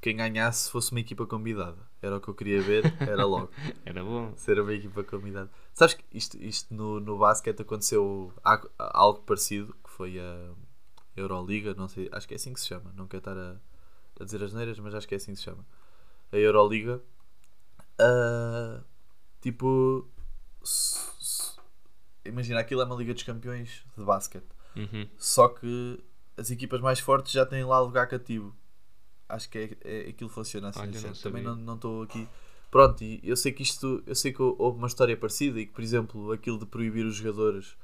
quem 0.00 0.16
ganhasse 0.16 0.70
fosse 0.70 0.90
uma 0.90 1.00
equipa 1.00 1.24
convidada. 1.26 1.78
Era 2.02 2.16
o 2.16 2.20
que 2.20 2.28
eu 2.28 2.34
queria 2.34 2.60
ver, 2.60 2.92
era 3.00 3.24
logo. 3.24 3.50
Era 3.86 4.04
bom. 4.04 4.34
Ser 4.36 4.60
uma 4.60 4.74
equipa 4.74 5.02
convidada. 5.04 5.50
Sabes 5.72 5.94
que 5.94 6.04
isto, 6.12 6.36
isto 6.36 6.74
no, 6.74 7.00
no 7.00 7.18
basquete 7.18 7.62
aconteceu 7.62 8.32
algo 8.78 9.20
parecido, 9.20 9.74
que 9.82 9.90
foi 9.90 10.18
a 10.18 10.50
Euroliga, 11.16 11.72
não 11.74 11.88
sei, 11.88 12.08
acho 12.12 12.28
que 12.28 12.34
é 12.34 12.36
assim 12.36 12.52
que 12.52 12.60
se 12.60 12.66
chama. 12.66 12.92
Não 12.94 13.06
quero 13.06 13.20
estar 13.20 13.38
a, 13.38 13.56
a 14.20 14.24
dizer 14.24 14.42
as 14.42 14.52
neiras, 14.52 14.78
mas 14.78 14.94
acho 14.94 15.08
que 15.08 15.14
é 15.14 15.16
assim 15.16 15.32
que 15.32 15.38
se 15.38 15.44
chama. 15.44 15.64
A 16.30 16.36
Euroliga, 16.36 17.00
ah, 17.98 18.82
tipo, 19.40 20.06
imagina, 22.24 22.60
aquilo 22.60 22.82
é 22.82 22.84
uma 22.84 22.96
Liga 22.96 23.14
dos 23.14 23.22
Campeões 23.22 23.84
de 23.96 24.04
basquete. 24.04 24.48
Uhum. 24.76 25.08
Só 25.16 25.48
que 25.48 26.02
as 26.36 26.50
equipas 26.50 26.80
mais 26.80 26.98
fortes 27.00 27.32
já 27.32 27.44
têm 27.46 27.64
lá 27.64 27.80
lugar 27.80 28.06
cativo. 28.08 28.54
Acho 29.28 29.48
que 29.48 29.58
é, 29.58 30.06
é, 30.06 30.08
aquilo 30.10 30.30
funciona 30.30 30.68
assim. 30.68 30.80
Olha, 30.80 31.00
não? 31.00 31.12
Também 31.14 31.42
não 31.42 31.74
estou 31.74 32.02
aqui. 32.02 32.28
Pronto, 32.70 33.02
e 33.04 33.20
eu 33.22 33.36
sei 33.36 33.52
que 33.52 33.62
isto, 33.62 34.02
eu 34.06 34.14
sei 34.14 34.32
que 34.32 34.42
houve 34.42 34.78
uma 34.78 34.86
história 34.88 35.16
parecida 35.16 35.60
e 35.60 35.66
que, 35.66 35.72
por 35.72 35.82
exemplo, 35.82 36.32
aquilo 36.32 36.58
de 36.58 36.66
proibir 36.66 37.06
os 37.06 37.14
jogadores 37.16 37.76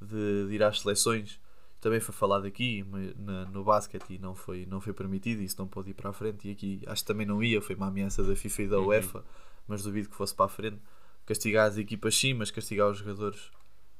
de, 0.00 0.46
de 0.48 0.54
ir 0.54 0.62
às 0.62 0.80
seleções 0.80 1.40
também 1.80 2.00
foi 2.00 2.14
falado 2.14 2.44
aqui 2.46 2.84
na- 3.16 3.44
no 3.46 3.62
basquete 3.64 4.14
e 4.14 4.18
não 4.18 4.34
foi, 4.34 4.66
não 4.66 4.80
foi 4.80 4.92
permitido, 4.92 5.42
isso 5.42 5.56
não 5.58 5.66
pode 5.68 5.90
ir 5.90 5.94
para 5.94 6.10
a 6.10 6.12
frente. 6.12 6.48
E 6.48 6.52
aqui 6.52 6.82
acho 6.86 7.02
que 7.02 7.06
também 7.08 7.26
não 7.26 7.42
ia, 7.42 7.60
foi 7.60 7.74
uma 7.76 7.88
ameaça 7.88 8.22
da 8.22 8.34
FIFA 8.34 8.62
e 8.62 8.68
da 8.68 8.78
Uhum. 8.80 8.86
UEFA, 8.86 9.24
mas 9.66 9.82
duvido 9.82 10.08
que 10.08 10.16
fosse 10.16 10.34
para 10.34 10.46
a 10.46 10.48
frente. 10.48 10.80
Castigar 11.26 11.68
as 11.68 11.76
equipas 11.78 12.16
sim, 12.16 12.32
mas 12.34 12.50
castigar 12.50 12.88
os 12.88 12.98
jogadores 12.98 13.50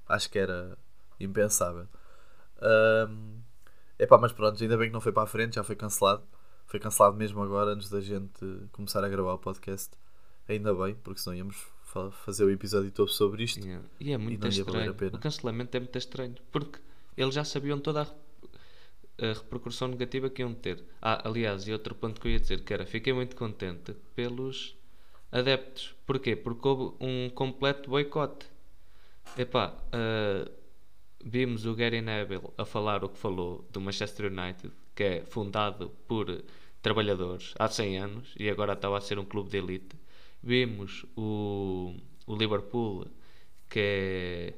acho 0.09 0.31
que 0.31 0.38
era 0.38 0.78
impensável. 1.21 1.87
Ahm, 2.61 3.40
epá, 3.99 4.19
mas 4.19 4.33
pronto, 4.33 4.62
ainda 4.62 4.76
bem 4.76 4.88
que 4.88 4.93
não 4.93 5.00
foi 5.00 5.12
para 5.12 5.25
a 5.25 5.26
frente, 5.26 5.57
já 5.57 5.62
foi 5.64 5.76
cancelado. 5.76 6.23
Foi 6.67 6.78
cancelado 6.78 7.17
mesmo 7.17 7.43
agora, 7.43 7.71
antes 7.73 7.88
da 7.88 8.00
gente 8.00 8.45
começar 8.73 9.02
a 9.02 9.09
gravar 9.09 9.33
o 9.35 9.38
podcast. 9.38 9.90
Ainda 10.47 10.75
bem, 10.75 10.95
porque 10.97 11.21
senão 11.21 11.37
íamos 11.37 11.57
fa- 11.83 12.11
fazer 12.11 12.45
o 12.45 12.50
episódio 12.50 12.90
todo 12.90 13.09
sobre 13.11 13.45
isto. 13.45 13.64
Yeah. 13.64 13.85
E 13.99 14.12
é 14.12 14.19
muito 14.19 14.45
a 14.45 14.49
estranho. 14.49 14.93
O 14.93 15.19
cancelamento 15.19 15.76
é 15.76 15.81
muito 15.81 15.97
estranho. 15.97 16.35
Porque 16.52 16.78
eles 17.17 17.35
já 17.35 17.45
sabiam 17.45 17.81
toda 17.81 18.02
a, 18.02 19.25
a 19.25 19.33
repercussão 19.33 19.88
negativa 19.88 20.28
que 20.28 20.43
iam 20.43 20.55
ter. 20.55 20.83
Ah, 21.00 21.26
aliás, 21.26 21.67
e 21.67 21.73
outro 21.73 21.95
ponto 21.95 22.21
que 22.21 22.28
eu 22.28 22.33
ia 22.33 22.40
dizer 22.40 22.62
que 22.64 22.73
era: 22.73 22.85
fiquei 22.87 23.12
muito 23.12 23.35
contente 23.35 23.95
pelos 24.14 24.76
adeptos. 25.33 25.95
Porquê? 26.07 26.37
Porque 26.37 26.69
houve 26.69 26.97
um 27.00 27.31
completo 27.31 27.88
boicote. 27.90 28.47
Epá, 29.37 29.75
ah, 29.93 30.50
vimos 31.25 31.67
o 31.67 31.75
Gary 31.75 32.01
Neville 32.01 32.51
a 32.57 32.65
falar 32.65 33.05
o 33.05 33.09
que 33.09 33.19
falou 33.19 33.65
do 33.71 33.81
Manchester 33.81 34.33
United, 34.33 34.73
que 34.95 35.03
é 35.03 35.25
fundado 35.25 35.91
por 36.07 36.43
trabalhadores 36.83 37.55
há 37.59 37.69
100 37.69 37.99
anos 37.99 38.35
e 38.39 38.49
agora 38.49 38.73
estava 38.73 38.99
a 38.99 39.01
ser 39.01 39.19
um 39.19 39.25
clube 39.25 39.51
de 39.51 39.59
elite. 39.59 39.97
Vimos 40.43 41.05
o, 41.17 41.95
o 42.27 42.37
Liverpool, 42.37 43.07
que 43.69 43.81
é 43.81 44.55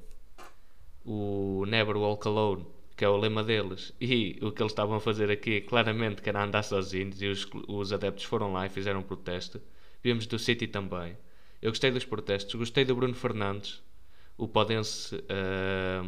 o 1.05 1.65
Never 1.67 1.97
Walk 1.97 2.29
Alone, 2.29 2.67
que 2.97 3.05
é 3.05 3.09
o 3.09 3.17
lema 3.17 3.43
deles, 3.43 3.95
e 4.01 4.39
o 4.43 4.53
que 4.53 4.63
eles 4.63 4.73
estavam 4.73 4.97
a 4.97 5.01
fazer 5.01 5.31
aqui, 5.31 5.63
claramente, 5.63 6.21
que 6.21 6.29
era 6.29 6.45
andar 6.45 6.63
sozinhos, 6.63 7.21
e 7.23 7.27
os, 7.29 7.49
os 7.67 7.93
adeptos 7.93 8.25
foram 8.25 8.53
lá 8.53 8.67
e 8.67 8.69
fizeram 8.69 9.01
um 9.01 9.03
protesto. 9.03 9.61
Vimos 10.03 10.27
do 10.27 10.39
City 10.39 10.67
também. 10.67 11.17
Eu 11.63 11.71
gostei 11.71 11.91
dos 11.91 12.05
protestos, 12.05 12.55
gostei 12.55 12.85
do 12.85 12.95
Bruno 12.95 13.15
Fernandes. 13.15 13.83
O 14.37 14.49
Podense 14.49 15.23
ah, 15.29 16.03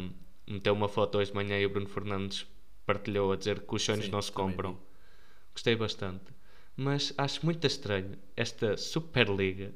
meteu 0.47 0.73
uma 0.73 0.87
foto 0.89 1.17
hoje 1.17 1.31
de 1.31 1.35
manhã 1.35 1.59
e 1.59 1.65
o 1.65 1.69
Bruno 1.69 1.87
Fernandes 1.87 2.45
partilhou 2.85 3.31
a 3.31 3.35
dizer 3.35 3.61
que 3.61 3.75
os 3.75 3.83
sonhos 3.83 4.05
Sim, 4.05 4.11
não 4.11 4.21
se 4.21 4.31
compram. 4.31 4.73
vi. 4.73 4.79
Gostei 5.53 5.75
bastante. 5.75 6.25
Mas 6.75 7.13
acho 7.17 7.45
muito 7.45 7.65
estranho 7.67 8.17
esta 8.35 8.75
Superliga 8.77 9.73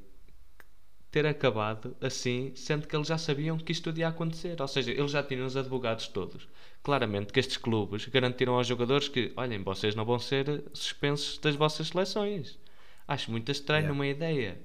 ter 1.10 1.26
acabado 1.26 1.96
assim, 2.02 2.52
sendo 2.56 2.88
que 2.88 2.96
eles 2.96 3.08
já 3.08 3.18
sabiam 3.18 3.58
que 3.58 3.72
isto 3.72 3.90
ia 3.98 4.08
acontecer. 4.10 4.60
Ou 4.62 4.68
seja, 4.68 4.92
eles 4.92 5.12
já 5.12 5.24
tinham 5.24 5.46
os 5.46 5.56
advogados 5.56 6.08
todos. 6.08 6.48
Claramente 6.84 7.32
que 7.32 7.40
estes 7.40 7.58
clubes 7.58 8.06
garantiram 8.08 8.56
aos 8.56 8.68
jogadores 8.68 9.08
que, 9.08 9.32
olhem, 9.38 9.64
vocês 9.64 9.96
não 9.96 10.06
vão 10.06 10.20
ser 10.20 10.64
suspensos 10.74 11.38
das 11.38 11.56
vossas 11.56 11.88
seleções. 11.88 12.60
Acho 13.08 13.32
muito 13.32 13.52
estranho 13.52 13.84
Yeah. 13.86 13.94
uma 13.94 14.08
ideia 14.08 14.60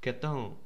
que 0.00 0.08
é 0.08 0.12
tão 0.12 0.56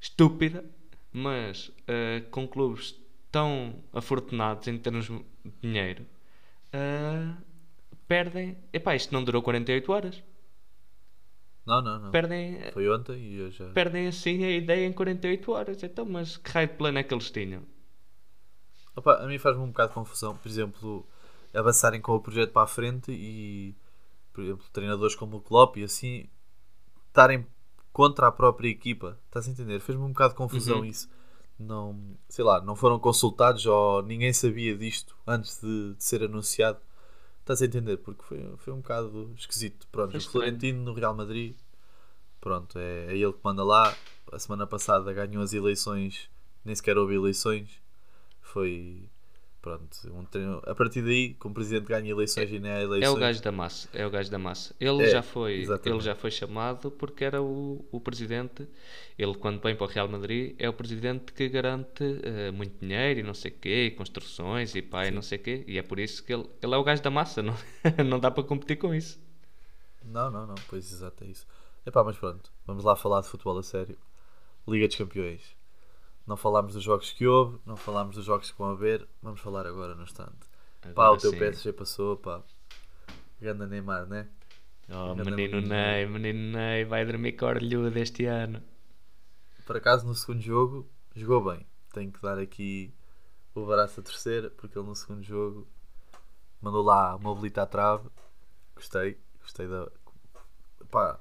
estúpida, 0.00 0.64
mas 1.12 1.70
eh, 1.88 2.22
com 2.30 2.46
clubes 2.46 2.94
tão 3.36 3.84
afortunados 3.92 4.66
em 4.66 4.78
termos 4.78 5.04
de 5.08 5.22
dinheiro, 5.60 6.06
eh, 6.72 7.34
perdem. 8.08 8.56
Epá, 8.72 8.94
isto 8.96 9.12
não 9.12 9.22
durou 9.22 9.42
48 9.42 9.92
horas. 9.92 10.22
Não, 11.66 11.82
não, 11.82 11.98
não. 11.98 12.10
Perdem, 12.10 12.58
Foi 12.72 12.88
ontem 12.88 13.18
e 13.18 13.36
eu 13.36 13.50
já. 13.50 13.68
perdem 13.74 14.06
assim 14.06 14.42
a 14.44 14.50
ideia 14.50 14.86
em 14.86 14.92
48 14.92 15.52
horas. 15.52 15.82
Então, 15.82 16.06
mas 16.06 16.38
que 16.38 16.50
raio 16.50 16.68
de 16.68 16.74
plano 16.74 16.98
é 16.98 17.02
que 17.02 17.12
eles 17.12 17.30
tinham? 17.30 17.62
Opa, 18.94 19.16
a 19.22 19.26
mim 19.26 19.38
faz-me 19.38 19.62
um 19.62 19.68
bocado 19.68 19.88
de 19.90 19.94
confusão, 19.94 20.34
por 20.34 20.48
exemplo, 20.48 21.06
avançarem 21.52 22.00
com 22.00 22.12
o 22.14 22.20
projeto 22.20 22.52
para 22.52 22.62
a 22.62 22.66
frente 22.66 23.12
e, 23.12 23.74
por 24.32 24.44
exemplo, 24.44 24.64
treinadores 24.72 25.14
como 25.14 25.36
o 25.36 25.40
Klopp 25.42 25.76
e 25.76 25.82
assim 25.84 26.26
estarem 27.08 27.46
contra 27.92 28.28
a 28.28 28.32
própria 28.32 28.68
equipa. 28.70 29.18
Estás 29.26 29.46
a 29.46 29.50
entender? 29.50 29.80
Fez-me 29.80 30.04
um 30.04 30.08
bocado 30.12 30.30
de 30.32 30.38
confusão 30.38 30.78
Uhum. 30.78 30.84
isso. 30.86 31.06
Não, 31.58 32.16
sei 32.28 32.44
lá, 32.44 32.60
não 32.60 32.76
foram 32.76 32.98
consultados 32.98 33.64
ou 33.64 34.02
ninguém 34.02 34.32
sabia 34.32 34.76
disto 34.76 35.16
antes 35.26 35.60
de, 35.60 35.94
de 35.94 36.04
ser 36.04 36.22
anunciado. 36.22 36.78
Estás 37.40 37.62
a 37.62 37.66
entender? 37.66 37.96
Porque 37.98 38.22
foi, 38.22 38.54
foi 38.58 38.72
um 38.72 38.78
bocado 38.80 39.32
esquisito. 39.36 39.86
Pronto, 39.90 40.16
o. 40.16 40.20
Florentino 40.20 40.82
no 40.82 40.92
Real 40.92 41.14
Madrid, 41.14 41.56
pronto, 42.40 42.78
é, 42.78 43.06
é 43.06 43.16
ele 43.16 43.32
que 43.32 43.40
manda 43.42 43.64
lá. 43.64 43.96
A 44.32 44.38
semana 44.38 44.66
passada 44.66 45.12
ganhou 45.12 45.42
as 45.42 45.52
eleições, 45.52 46.28
nem 46.64 46.74
sequer 46.74 46.98
houve 46.98 47.14
eleições. 47.14 47.80
Foi, 48.40 49.08
pronto, 49.66 49.96
um 50.14 50.24
treino. 50.24 50.62
A 50.66 50.74
partir 50.74 51.02
daí, 51.02 51.34
como 51.34 51.52
o 51.52 51.54
presidente 51.54 51.86
ganha 51.88 52.10
eleições 52.10 52.50
e 52.52 52.58
nem 52.58 52.70
há 52.72 52.80
É 53.00 53.08
eleições. 53.08 53.08
o 53.08 53.16
gajo 53.16 53.42
da 53.42 53.52
massa, 53.52 53.88
é 53.92 54.06
o 54.06 54.10
gajo 54.10 54.30
da 54.30 54.38
massa. 54.38 54.74
Ele 54.80 55.02
É, 55.02 55.06
já 55.06 55.22
foi, 55.22 55.66
ele 55.84 56.00
já 56.00 56.14
foi 56.14 56.30
chamado 56.30 56.90
porque 56.90 57.24
era 57.24 57.42
o, 57.42 57.84
o 57.90 58.00
presidente. 58.00 58.66
Ele 59.18 59.34
quando 59.34 59.60
vem 59.62 59.74
para 59.76 59.86
o 59.86 59.88
Real 59.88 60.08
Madrid 60.08 60.54
é 60.58 60.68
o 60.68 60.72
presidente 60.72 61.32
que 61.32 61.48
garante 61.48 62.04
eh, 62.22 62.50
muito 62.52 62.78
dinheiro 62.80 63.20
e 63.20 63.22
não 63.22 63.34
sei 63.34 63.50
quê, 63.50 63.86
e 63.86 63.90
construções 63.92 64.74
e 64.74 64.82
pá, 64.82 65.06
e 65.06 65.10
não 65.10 65.22
sei 65.22 65.38
quê. 65.38 65.64
E 65.66 65.78
é 65.78 65.82
por 65.82 65.98
isso 65.98 66.22
que 66.24 66.32
ele, 66.34 66.46
ele 66.62 66.74
é 66.74 66.76
o 66.76 66.84
gajo 66.84 67.02
da 67.02 67.10
massa, 67.10 67.42
não, 67.42 67.54
não 68.06 68.18
dá 68.20 68.30
para 68.30 68.44
competir 68.44 68.76
com 68.78 68.94
isso. 68.94 69.18
Não, 70.04 70.30
não, 70.30 70.46
não, 70.46 70.54
pois 70.68 70.90
exato, 70.92 71.24
é 71.24 71.26
isso. 71.28 71.46
Epá, 71.84 72.02
mas 72.04 72.16
pronto, 72.16 72.50
vamos 72.66 72.84
lá 72.84 72.96
falar 72.96 73.20
de 73.22 73.28
futebol 73.28 73.58
a 73.58 73.62
sério. 73.62 73.98
Liga 74.68 74.86
dos 74.88 74.96
Campeões. 74.96 75.42
Não 76.26 76.36
falámos 76.36 76.74
dos 76.74 76.82
jogos 76.82 77.12
que 77.12 77.26
houve, 77.26 77.58
não 77.64 77.76
falámos 77.76 78.16
dos 78.16 78.24
jogos 78.24 78.50
que 78.50 78.58
vão 78.58 78.70
haver, 78.70 79.06
vamos 79.22 79.40
falar 79.40 79.66
agora 79.66 79.94
no 79.94 80.02
instante. 80.02 80.46
Pá, 80.94 81.08
Agora 81.08 81.12
o 81.12 81.18
teu 81.18 81.32
sim. 81.32 81.38
PSG 81.38 81.72
passou, 81.72 82.16
pá. 82.16 82.42
Ganda 83.40 83.66
Neymar, 83.66 84.06
né? 84.06 84.28
Oh, 84.88 85.14
Ganda 85.14 85.24
menino. 85.24 85.60
Ney, 85.60 86.06
menino 86.06 86.52
Ney, 86.58 86.84
vai 86.84 87.04
dormir 87.04 87.32
com 87.36 87.46
a 87.46 87.50
orelhuda 87.50 88.00
este 88.00 88.24
ano. 88.26 88.62
Por 89.64 89.76
acaso 89.76 90.06
no 90.06 90.14
segundo 90.14 90.40
jogo 90.40 90.88
jogou 91.14 91.42
bem. 91.52 91.66
Tenho 91.92 92.12
que 92.12 92.20
dar 92.22 92.38
aqui 92.38 92.94
o 93.54 93.66
braço 93.66 94.00
a 94.00 94.02
terceira, 94.02 94.50
porque 94.50 94.78
ele 94.78 94.86
no 94.88 94.94
segundo 94.94 95.22
jogo 95.22 95.66
mandou 96.60 96.82
lá 96.84 97.16
uma 97.16 97.34
bolita 97.34 97.62
à 97.62 97.66
trave. 97.66 98.08
Gostei, 98.74 99.18
gostei 99.40 99.68
da. 99.68 99.90
Pá. 100.90 101.20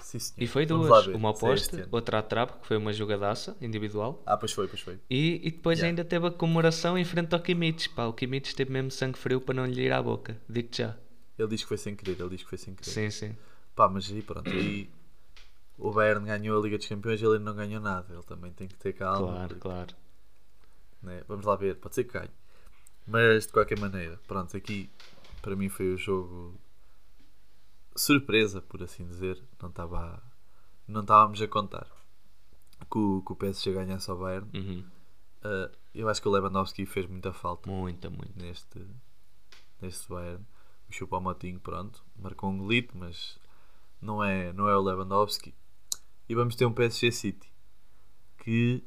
Sim, 0.00 0.18
senhor. 0.18 0.42
E 0.42 0.46
foi 0.46 0.66
Vamos 0.66 0.88
lá 0.88 1.00
duas, 1.00 1.06
ver 1.06 1.16
uma 1.16 1.34
se 1.34 1.46
é 1.46 1.52
este 1.54 1.64
aposta, 1.68 1.76
ano. 1.82 1.88
outra 1.92 2.18
à 2.18 2.22
trave, 2.22 2.52
que 2.60 2.66
foi 2.66 2.76
uma 2.76 2.92
jogadaça 2.92 3.56
individual. 3.60 4.22
Ah, 4.26 4.36
pois 4.36 4.52
foi, 4.52 4.66
pois 4.68 4.80
foi. 4.80 4.98
E, 5.08 5.40
e 5.46 5.50
depois 5.50 5.78
Yeah. 5.78 5.88
ainda 5.90 6.04
teve 6.04 6.26
a 6.26 6.30
comemoração 6.30 6.96
em 6.98 7.04
frente 7.04 7.34
ao 7.34 7.40
Kimmich. 7.40 7.88
Pá, 7.90 8.06
o 8.06 8.12
Kimmich 8.12 8.54
teve 8.54 8.72
mesmo 8.72 8.90
sangue 8.90 9.18
frio 9.18 9.40
para 9.40 9.54
não 9.54 9.66
lhe 9.66 9.82
ir 9.82 9.92
à 9.92 10.02
boca. 10.02 10.40
Digo-te 10.48 10.78
já. 10.82 10.96
Ele 11.38 11.48
diz 11.48 11.62
que 11.62 11.68
foi 11.68 11.76
sem 11.78 11.94
querer, 11.96 12.20
ele 12.20 12.30
diz 12.30 12.42
que 12.42 12.48
foi 12.48 12.58
sem 12.58 12.74
querer. 12.74 12.90
Sim, 12.90 13.10
sim. 13.10 13.36
Pá, 13.74 13.88
mas 13.88 14.10
aí 14.10 14.20
pronto, 14.22 14.48
aí 14.50 14.90
o 15.78 15.90
Bayern 15.90 16.26
ganhou 16.26 16.58
a 16.58 16.62
Liga 16.62 16.76
dos 16.76 16.86
Campeões 16.86 17.20
e 17.20 17.24
ele 17.24 17.38
não 17.38 17.54
ganhou 17.54 17.80
nada. 17.80 18.12
Ele 18.12 18.22
também 18.24 18.52
tem 18.52 18.68
que 18.68 18.76
ter 18.76 18.92
calma. 18.92 19.28
Claro, 19.28 19.48
porque, 19.48 19.60
claro. 19.60 19.94
né, 21.02 21.22
Vamos 21.28 21.46
lá 21.46 21.56
ver, 21.56 21.76
pode 21.76 21.94
ser 21.94 22.04
que 22.04 22.12
ganhe. 22.12 22.30
Mas 23.06 23.46
de 23.46 23.52
qualquer 23.52 23.78
maneira, 23.78 24.20
pronto, 24.26 24.56
aqui 24.56 24.90
para 25.42 25.56
mim 25.56 25.68
foi 25.68 25.94
o 25.94 25.96
jogo 25.96 26.54
surpresa, 27.96 28.62
por 28.62 28.82
assim 28.82 29.06
dizer. 29.06 29.42
Não 29.60 29.68
estava 29.68 30.22
não 30.86 31.02
estávamos 31.02 31.40
a 31.40 31.46
contar 31.46 31.86
que 32.90 32.98
o, 32.98 33.22
que 33.22 33.32
o 33.32 33.36
PSG 33.36 33.72
ganhasse 33.72 34.10
ao 34.10 34.18
Bayern. 34.18 34.50
Uhum. 34.54 34.84
Uh, 35.44 35.76
eu 35.94 36.08
acho 36.08 36.20
que 36.20 36.28
o 36.28 36.30
Lewandowski 36.30 36.84
fez 36.84 37.06
muita 37.06 37.32
falta 37.32 37.70
Muita, 37.70 38.10
muito. 38.10 38.32
neste, 38.36 38.84
neste 39.80 40.08
Bayern. 40.08 40.44
O 40.88 40.92
Choupo-Moting, 40.92 41.58
pronto, 41.58 42.04
marcou 42.16 42.50
um 42.50 42.58
golito, 42.58 42.96
mas 42.96 43.38
não 44.00 44.22
é, 44.22 44.52
não 44.52 44.68
é 44.68 44.76
o 44.76 44.80
Lewandowski. 44.80 45.54
E 46.28 46.34
vamos 46.34 46.56
ter 46.56 46.66
um 46.66 46.72
PSG 46.72 47.12
City 47.12 47.52
que 48.38 48.84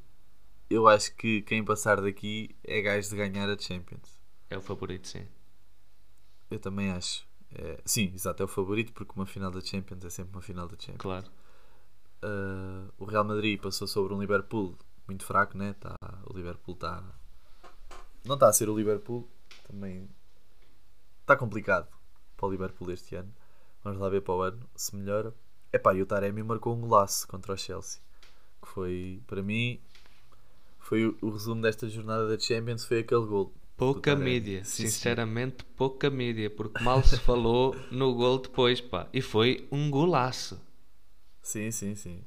eu 0.69 0.88
acho 0.88 1.15
que 1.15 1.41
quem 1.43 1.63
passar 1.63 2.01
daqui 2.01 2.55
é 2.63 2.81
gajo 2.81 3.10
de 3.10 3.15
ganhar 3.15 3.50
a 3.50 3.57
Champions. 3.57 4.19
É 4.50 4.57
o 4.57 4.62
favorito, 4.62 5.07
sim. 5.07 5.25
Eu 6.50 6.60
também 6.60 6.91
acho. 6.91 7.25
É- 7.55 7.81
sim, 7.86 8.12
exato, 8.13 8.41
é 8.41 8.45
o 8.45 8.50
favorito 8.50 8.93
porque 8.93 9.13
uma 9.15 9.25
final 9.25 9.51
da 9.51 9.62
Champions 9.62 10.03
é 10.05 10.10
sempre 10.10 10.36
uma 10.36 10.41
final 10.41 10.67
da 10.67 10.75
Champions. 10.77 10.98
Claro. 11.01 11.27
Uh, 12.24 12.91
o 12.98 13.05
Real 13.05 13.24
Madrid 13.24 13.60
passou 13.62 13.88
sobre 13.88 14.13
um 14.13 14.19
Liverpool 14.19 14.77
muito 15.07 15.25
fraco, 15.25 15.57
né? 15.57 15.75
Tá, 15.79 15.95
o 16.25 16.36
Liverpool 16.36 16.74
está. 16.75 17.03
Não 18.25 18.36
está 18.36 18.48
a 18.48 18.53
ser 18.53 18.69
o 18.69 18.77
Liverpool, 18.77 19.27
também 19.67 20.10
está 21.22 21.36
complicado 21.36 21.88
para 22.38 22.48
o 22.48 22.51
Liverpool 22.51 22.91
este 22.91 23.15
ano. 23.15 23.33
Vamos 23.83 24.00
lá 24.00 24.07
ver 24.07 24.22
para 24.22 24.33
o 24.33 24.41
ano 24.41 24.69
se 24.75 24.95
melhora. 24.95 25.33
Epá, 25.72 25.93
e 25.93 26.01
o 26.01 26.05
Taremi 26.05 26.43
marcou 26.43 26.75
um 26.75 26.81
golaço 26.81 27.27
contra 27.27 27.53
o 27.53 27.57
Chelsea. 27.57 28.01
Que 28.62 28.67
foi, 28.69 29.22
para 29.27 29.41
mim, 29.41 29.81
foi 30.79 31.07
o, 31.07 31.17
o 31.22 31.29
resumo 31.29 31.62
desta 31.62 31.89
jornada 31.89 32.27
da 32.27 32.39
Champions. 32.39 32.86
Foi 32.86 33.00
aquele 33.00 33.25
gol. 33.25 33.53
Pouca 33.91 34.15
mídia, 34.15 34.63
Sim, 34.63 34.83
sim. 34.83 34.87
sinceramente, 34.87 35.63
pouca 35.75 36.09
mídia, 36.09 36.49
porque 36.49 36.83
mal 36.83 37.03
se 37.03 37.17
falou 37.17 37.75
no 37.91 38.13
gol 38.13 38.39
depois, 38.39 38.79
pá. 38.79 39.07
E 39.11 39.21
foi 39.21 39.67
um 39.71 39.89
golaço. 39.91 40.61
Sim, 41.41 41.71
sim, 41.71 41.95
sim. 41.95 42.23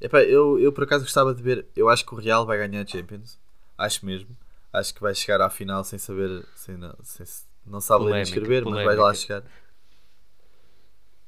Epá, 0.00 0.22
eu, 0.22 0.58
eu 0.60 0.72
por 0.72 0.84
acaso 0.84 1.04
gostava 1.04 1.34
de 1.34 1.42
ver. 1.42 1.66
Eu 1.74 1.88
acho 1.88 2.04
que 2.06 2.14
o 2.14 2.18
Real 2.18 2.46
vai 2.46 2.56
ganhar 2.58 2.82
a 2.82 2.86
Champions. 2.86 3.38
Acho 3.76 4.06
mesmo. 4.06 4.36
Acho 4.72 4.94
que 4.94 5.00
vai 5.00 5.14
chegar 5.14 5.40
à 5.40 5.50
final 5.50 5.82
sem 5.82 5.98
saber. 5.98 6.46
Sem, 6.54 6.76
não, 6.76 6.94
sem, 7.02 7.26
não 7.66 7.80
sabe 7.80 8.04
ler 8.04 8.12
nem 8.12 8.22
Polémica, 8.22 8.38
escrever, 8.38 8.64
mas 8.64 8.74
vai 8.84 8.96
lá 8.96 8.96
polémica. 8.96 9.14
chegar. 9.14 9.44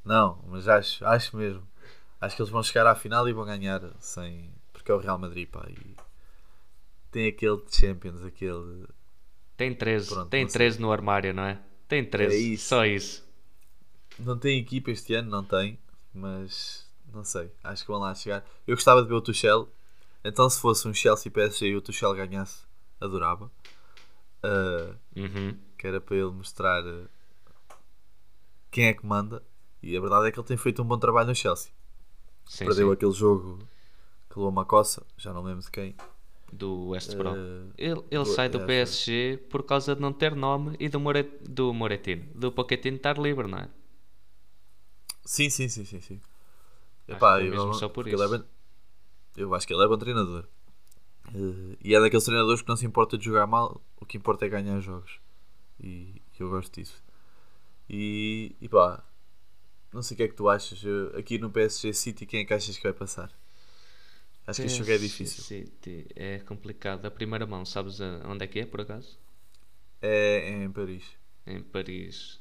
Não, 0.04 0.42
mas 0.46 0.68
acho, 0.68 1.04
acho 1.04 1.36
mesmo. 1.36 1.66
Acho 2.20 2.36
que 2.36 2.42
eles 2.42 2.50
vão 2.50 2.62
chegar 2.62 2.86
à 2.86 2.94
final 2.94 3.28
e 3.28 3.32
vão 3.32 3.44
ganhar 3.44 3.82
sem. 3.98 4.52
Porque 4.72 4.90
é 4.90 4.94
o 4.94 4.98
Real 4.98 5.18
Madrid, 5.18 5.48
pá. 5.48 5.66
E 5.68 5.96
tem 7.10 7.26
aquele 7.28 7.60
Champions, 7.70 8.22
aquele. 8.22 8.86
Tem 9.60 9.74
13, 9.74 10.08
Pronto, 10.08 10.30
tem 10.30 10.42
não 10.44 10.48
sei. 10.48 10.58
13 10.58 10.80
no 10.80 10.90
armário, 10.90 11.34
não 11.34 11.42
é? 11.42 11.60
Tem 11.86 12.02
13, 12.02 12.34
É 12.34 12.38
isso. 12.38 12.68
só 12.68 12.86
isso. 12.86 13.28
Não 14.18 14.38
tem 14.38 14.58
equipa 14.58 14.90
este 14.90 15.12
ano, 15.12 15.28
não 15.30 15.44
tem, 15.44 15.78
mas 16.14 16.88
não 17.12 17.22
sei, 17.22 17.50
acho 17.62 17.82
que 17.84 17.90
vão 17.90 18.00
lá 18.00 18.14
chegar. 18.14 18.42
Eu 18.66 18.74
gostava 18.74 19.02
de 19.02 19.08
ver 19.08 19.14
o 19.14 19.20
Tuchel, 19.20 19.68
então 20.24 20.48
se 20.48 20.58
fosse 20.58 20.88
um 20.88 20.94
Chelsea 20.94 21.30
PSG 21.30 21.66
e 21.68 21.76
o 21.76 21.82
Tuchel 21.82 22.14
ganhasse, 22.14 22.62
adorava. 22.98 23.50
Ah, 24.42 24.94
Uhum. 25.14 25.54
que 25.76 25.86
era 25.86 26.00
para 26.00 26.16
ele 26.16 26.30
mostrar 26.30 26.82
ah, 26.82 27.06
quem 28.70 28.86
é 28.86 28.94
que 28.94 29.04
manda. 29.04 29.42
E 29.82 29.94
a 29.94 30.00
verdade 30.00 30.28
é 30.28 30.32
que 30.32 30.38
ele 30.40 30.46
tem 30.46 30.56
feito 30.56 30.80
um 30.80 30.86
bom 30.86 30.98
trabalho 30.98 31.28
no 31.28 31.34
Chelsea. 31.34 31.70
Sim, 32.46 32.64
Perdeu 32.64 32.88
sim. 32.88 32.92
aquele 32.94 33.12
jogo 33.12 33.58
que 34.30 34.38
levou 34.38 34.48
uma 34.48 34.64
coça, 34.64 35.02
já 35.18 35.32
não 35.34 35.42
lembro 35.42 35.62
de 35.62 35.70
quem. 35.70 35.94
Do 36.52 36.88
West 36.90 37.14
Brom. 37.16 37.34
Ah, 37.34 37.72
Ele, 37.78 38.02
ele 38.10 38.24
do- 38.24 38.24
sai 38.24 38.48
do 38.48 38.58
é. 38.58 38.66
PSG 38.66 39.36
por 39.48 39.62
causa 39.64 39.94
de 39.94 40.00
não 40.00 40.12
ter 40.12 40.34
nome 40.34 40.76
e 40.80 40.88
do, 40.88 41.00
More, 41.00 41.22
do 41.48 41.72
Moretino. 41.72 42.26
Do 42.34 42.52
Pochettino 42.52 42.96
estar 42.96 43.18
livre, 43.18 43.46
não 43.48 43.58
é? 43.58 43.68
sim, 45.24 45.48
sim, 45.50 45.68
sim, 45.68 45.84
sim, 45.84 46.00
sim. 46.00 46.20
Epá, 47.08 47.40
eu, 47.42 47.88
ele 48.06 48.22
é 48.24 48.28
bem- 48.28 48.44
eu 49.36 49.54
acho 49.54 49.66
que 49.66 49.74
ele 49.74 49.84
é 49.84 49.88
bom 49.88 49.98
treinador. 49.98 50.46
Eh, 51.34 51.76
e 51.84 51.94
é 51.94 52.00
daqueles 52.00 52.24
treinadores 52.24 52.62
que 52.62 52.68
não 52.68 52.76
se 52.76 52.86
importa 52.86 53.18
de 53.18 53.24
jogar 53.26 53.46
mal, 53.46 53.82
o 54.00 54.06
que 54.06 54.16
importa 54.18 54.46
é 54.46 54.48
ganhar 54.48 54.80
jogos. 54.80 55.20
E 55.80 56.22
eu 56.40 56.50
gosto 56.50 56.74
disso. 56.80 57.02
E, 57.90 58.56
e 58.60 58.68
pá, 58.68 59.04
não 59.92 60.02
sei 60.02 60.14
o 60.16 60.18
que 60.18 60.24
é 60.24 60.28
que 60.28 60.34
tu 60.36 60.48
achas. 60.50 60.82
Eu- 60.84 61.16
aqui 61.18 61.38
no 61.38 61.50
PSG 61.50 61.94
City, 61.94 62.26
quem 62.26 62.42
é 62.42 62.46
que 62.46 62.54
achas 62.54 62.76
que 62.78 62.84
vai 62.84 62.94
passar? 62.94 63.32
Acho 64.50 64.60
que 64.62 64.66
este 64.66 64.78
jogo 64.78 64.90
é 64.90 64.98
difícil. 64.98 65.44
City 65.44 66.06
é 66.14 66.38
complicado. 66.40 67.06
A 67.06 67.10
primeira 67.10 67.46
mão, 67.46 67.64
sabes 67.64 68.00
onde 68.00 68.44
é 68.44 68.46
que 68.46 68.60
é, 68.60 68.66
por 68.66 68.80
acaso? 68.80 69.18
É, 70.02 70.50
é 70.50 70.64
em 70.64 70.70
Paris. 70.70 71.04
Em 71.46 71.62
Paris. 71.62 72.40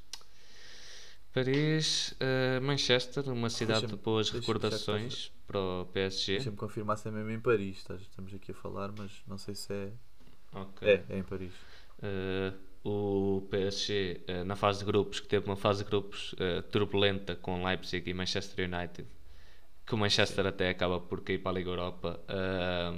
Paris, 1.31 2.15
eh, 2.19 2.59
Manchester, 2.59 3.29
uma 3.31 3.49
cidade 3.49 3.85
de 3.85 3.95
boas 3.95 4.29
recordações 4.31 5.31
para 5.45 5.59
o 5.59 5.85
PSG. 5.85 6.35
Deixa-me 6.37 6.57
confirmar 6.57 6.97
se 6.97 7.07
é 7.07 7.11
mesmo 7.11 7.29
em 7.29 7.39
Paris. 7.39 7.77
estás- 7.77 8.01
Estamos 8.01 8.33
aqui 8.33 8.51
a 8.51 8.55
falar, 8.55 8.91
mas 8.97 9.11
não 9.27 9.37
sei 9.37 9.53
se 9.53 9.71
é. 9.71 9.91
Ok. 10.53 10.87
É, 10.87 11.03
é 11.07 11.17
em 11.19 11.23
Paris. 11.23 11.51
Eh, 12.01 12.53
o 12.83 13.45
PSG, 13.51 14.21
eh, 14.27 14.43
na 14.43 14.55
fase 14.55 14.79
de 14.79 14.86
grupos, 14.86 15.19
que 15.19 15.27
teve 15.27 15.45
uma 15.45 15.55
fase 15.55 15.84
de 15.84 15.89
grupos 15.89 16.34
turbulenta 16.71 17.36
com 17.36 17.63
Leipzig 17.63 18.10
e 18.10 18.13
Manchester 18.13 18.67
United, 18.67 19.07
que 19.89 19.95
o 19.95 19.97
Manchester 19.97 20.45
até 20.47 20.69
acaba 20.69 21.02
por 21.02 21.21
cair 21.21 21.39
para 21.39 21.52
a 21.52 21.56
Liga 21.56 21.71
Europa. 21.71 22.21
eh, 22.30 22.93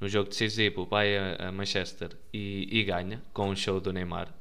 no 0.00 0.08
jogo 0.08 0.30
decisivo, 0.30 0.86
vai 0.86 1.16
a, 1.18 1.48
a 1.48 1.52
Manchester 1.52 2.16
e, 2.32 2.66
e 2.72 2.84
ganha 2.84 3.22
com 3.34 3.50
um 3.50 3.54
show 3.56 3.78
do 3.80 3.92
Neymar. 3.92 4.34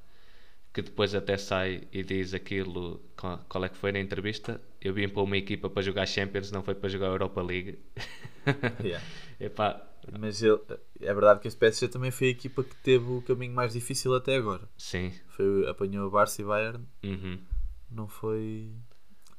Que 0.74 0.82
depois 0.82 1.14
até 1.14 1.36
sai 1.36 1.88
e 1.92 2.04
diz 2.04 2.34
aquilo. 2.34 3.02
Qual, 3.18 3.40
qual 3.50 3.66
é 3.66 3.70
que 3.70 3.76
foi 3.76 3.92
na 3.92 4.00
entrevista? 4.00 4.62
Eu 4.80 4.94
vim 4.94 5.10
para 5.10 5.22
uma 5.24 5.36
equipa 5.36 5.70
para 5.70 5.82
jogar 5.82 6.06
Champions, 6.06 6.52
não 6.52 6.64
foi 6.64 6.76
para 6.76 6.88
jogar 6.90 7.08
Europa 7.08 7.42
League. 7.42 7.80
Yeah. 8.84 9.06
Epá, 9.40 9.86
Mas 10.20 10.42
ele, 10.42 10.60
é 11.02 11.14
verdade 11.14 11.40
que 11.42 11.48
esse 11.48 11.58
PSG 11.58 11.88
também 11.90 12.10
foi 12.12 12.28
a 12.28 12.32
equipa 12.32 12.64
que 12.64 12.76
teve 12.78 13.06
o 13.12 13.22
caminho 13.22 13.54
mais 13.54 13.74
difícil 13.74 14.16
até 14.16 14.36
agora. 14.38 14.68
sim. 14.78 15.12
Foi, 15.28 15.68
apanhou 15.70 16.08
o 16.08 16.12
Barça 16.12 16.42
e 16.42 16.46
Bayern, 16.46 16.84
Uhum. 17.04 17.40
não 17.92 18.08
foi 18.08 18.72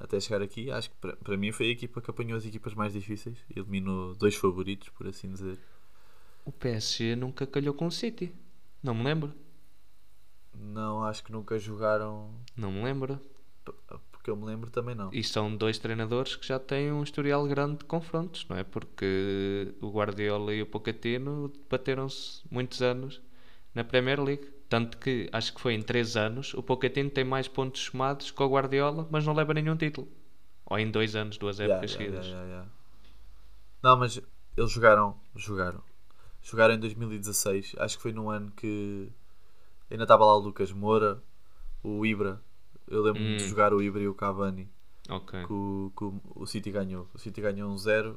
até 0.00 0.18
chegar 0.18 0.42
aqui. 0.42 0.70
Acho 0.70 0.90
que 0.90 0.96
para, 0.96 1.14
para 1.16 1.36
mim 1.36 1.52
foi 1.52 1.66
a 1.66 1.70
equipa 1.70 2.00
que 2.00 2.10
apanhou 2.10 2.36
as 2.38 2.44
equipas 2.46 2.74
mais 2.74 2.92
difíceis 2.92 3.38
eliminou 3.54 4.14
dois 4.14 4.34
favoritos, 4.34 4.88
por 4.88 5.06
assim 5.06 5.30
dizer. 5.30 5.58
O 6.44 6.50
PSG 6.50 7.14
nunca 7.14 7.46
calhou 7.46 7.74
com 7.74 7.86
o 7.86 7.90
City. 7.92 8.34
Não 8.82 8.94
me 8.94 9.04
lembro. 9.04 9.32
Não, 10.54 11.04
acho 11.04 11.22
que 11.22 11.30
nunca 11.32 11.58
jogaram, 11.58 12.34
Não 12.56 12.72
me 12.72 12.82
lembro. 12.82 13.20
porque 14.10 14.30
eu 14.30 14.36
me 14.36 14.44
lembro 14.44 14.70
também 14.70 14.94
não. 14.94 15.10
E 15.12 15.22
são 15.22 15.54
dois 15.54 15.78
treinadores 15.78 16.34
que 16.36 16.46
já 16.46 16.58
têm 16.58 16.90
um 16.92 17.02
historial 17.02 17.46
grande 17.46 17.78
de 17.78 17.84
confrontos, 17.84 18.46
não 18.48 18.56
é? 18.56 18.64
Porque 18.64 19.74
o 19.80 19.90
Guardiola 19.90 20.52
e 20.54 20.60
o 20.62 20.66
Pochettino 20.66 21.52
bateram-se 21.70 22.42
muitos 22.50 22.82
anos 22.82 23.20
na 23.74 23.84
Premier 23.84 24.20
League. 24.20 24.48
Tanto 24.70 24.96
que 24.98 25.28
acho 25.32 25.52
que 25.52 25.60
foi 25.60 25.74
em 25.74 25.82
3 25.82 26.16
anos 26.16 26.54
o 26.54 26.62
Pochettino 26.62 27.10
tem 27.10 27.24
mais 27.24 27.46
pontos 27.48 27.82
somados 27.82 28.30
que 28.30 28.42
o 28.42 28.48
Guardiola, 28.48 29.06
mas 29.10 29.26
não 29.26 29.34
leva 29.34 29.52
nenhum 29.52 29.76
título. 29.76 30.08
Ou 30.64 30.78
em 30.78 30.90
2 30.90 31.16
anos, 31.16 31.36
duas 31.36 31.58
épocas 31.60 31.90
yeah, 31.90 32.04
seguidas. 32.04 32.26
yeah, 32.26 32.46
yeah. 32.48 32.68
Não, 33.82 33.96
mas 33.98 34.20
eles 34.56 34.70
jogaram, 34.70 35.20
jogaram. 35.34 35.82
Jogaram 36.40 36.74
em 36.74 36.78
2016. 36.78 37.74
Acho 37.78 37.96
que 37.96 38.02
foi 38.02 38.12
num 38.12 38.30
ano 38.30 38.50
que 38.52 39.10
ainda 39.90 40.04
estava 40.04 40.24
lá 40.24 40.36
o 40.36 40.38
Lucas 40.38 40.70
Moura, 40.72 41.20
o 41.82 42.06
Ibra. 42.06 42.40
Eu 42.86 43.02
lembro-me 43.02 43.36
de 43.36 43.44
Hum. 43.44 43.48
jogar 43.48 43.74
o 43.74 43.82
Ibra 43.82 44.00
e 44.02 44.08
o 44.08 44.14
Cavani. 44.14 44.70
Ok. 45.08 45.44
que 45.44 45.52
o, 45.52 45.92
que 45.96 46.04
o- 46.04 46.46
City 46.46 46.70
ganhou. 46.70 47.08
O 47.12 47.18
City 47.18 47.40
ganhou 47.40 47.68
um 47.68 47.76
0. 47.76 48.16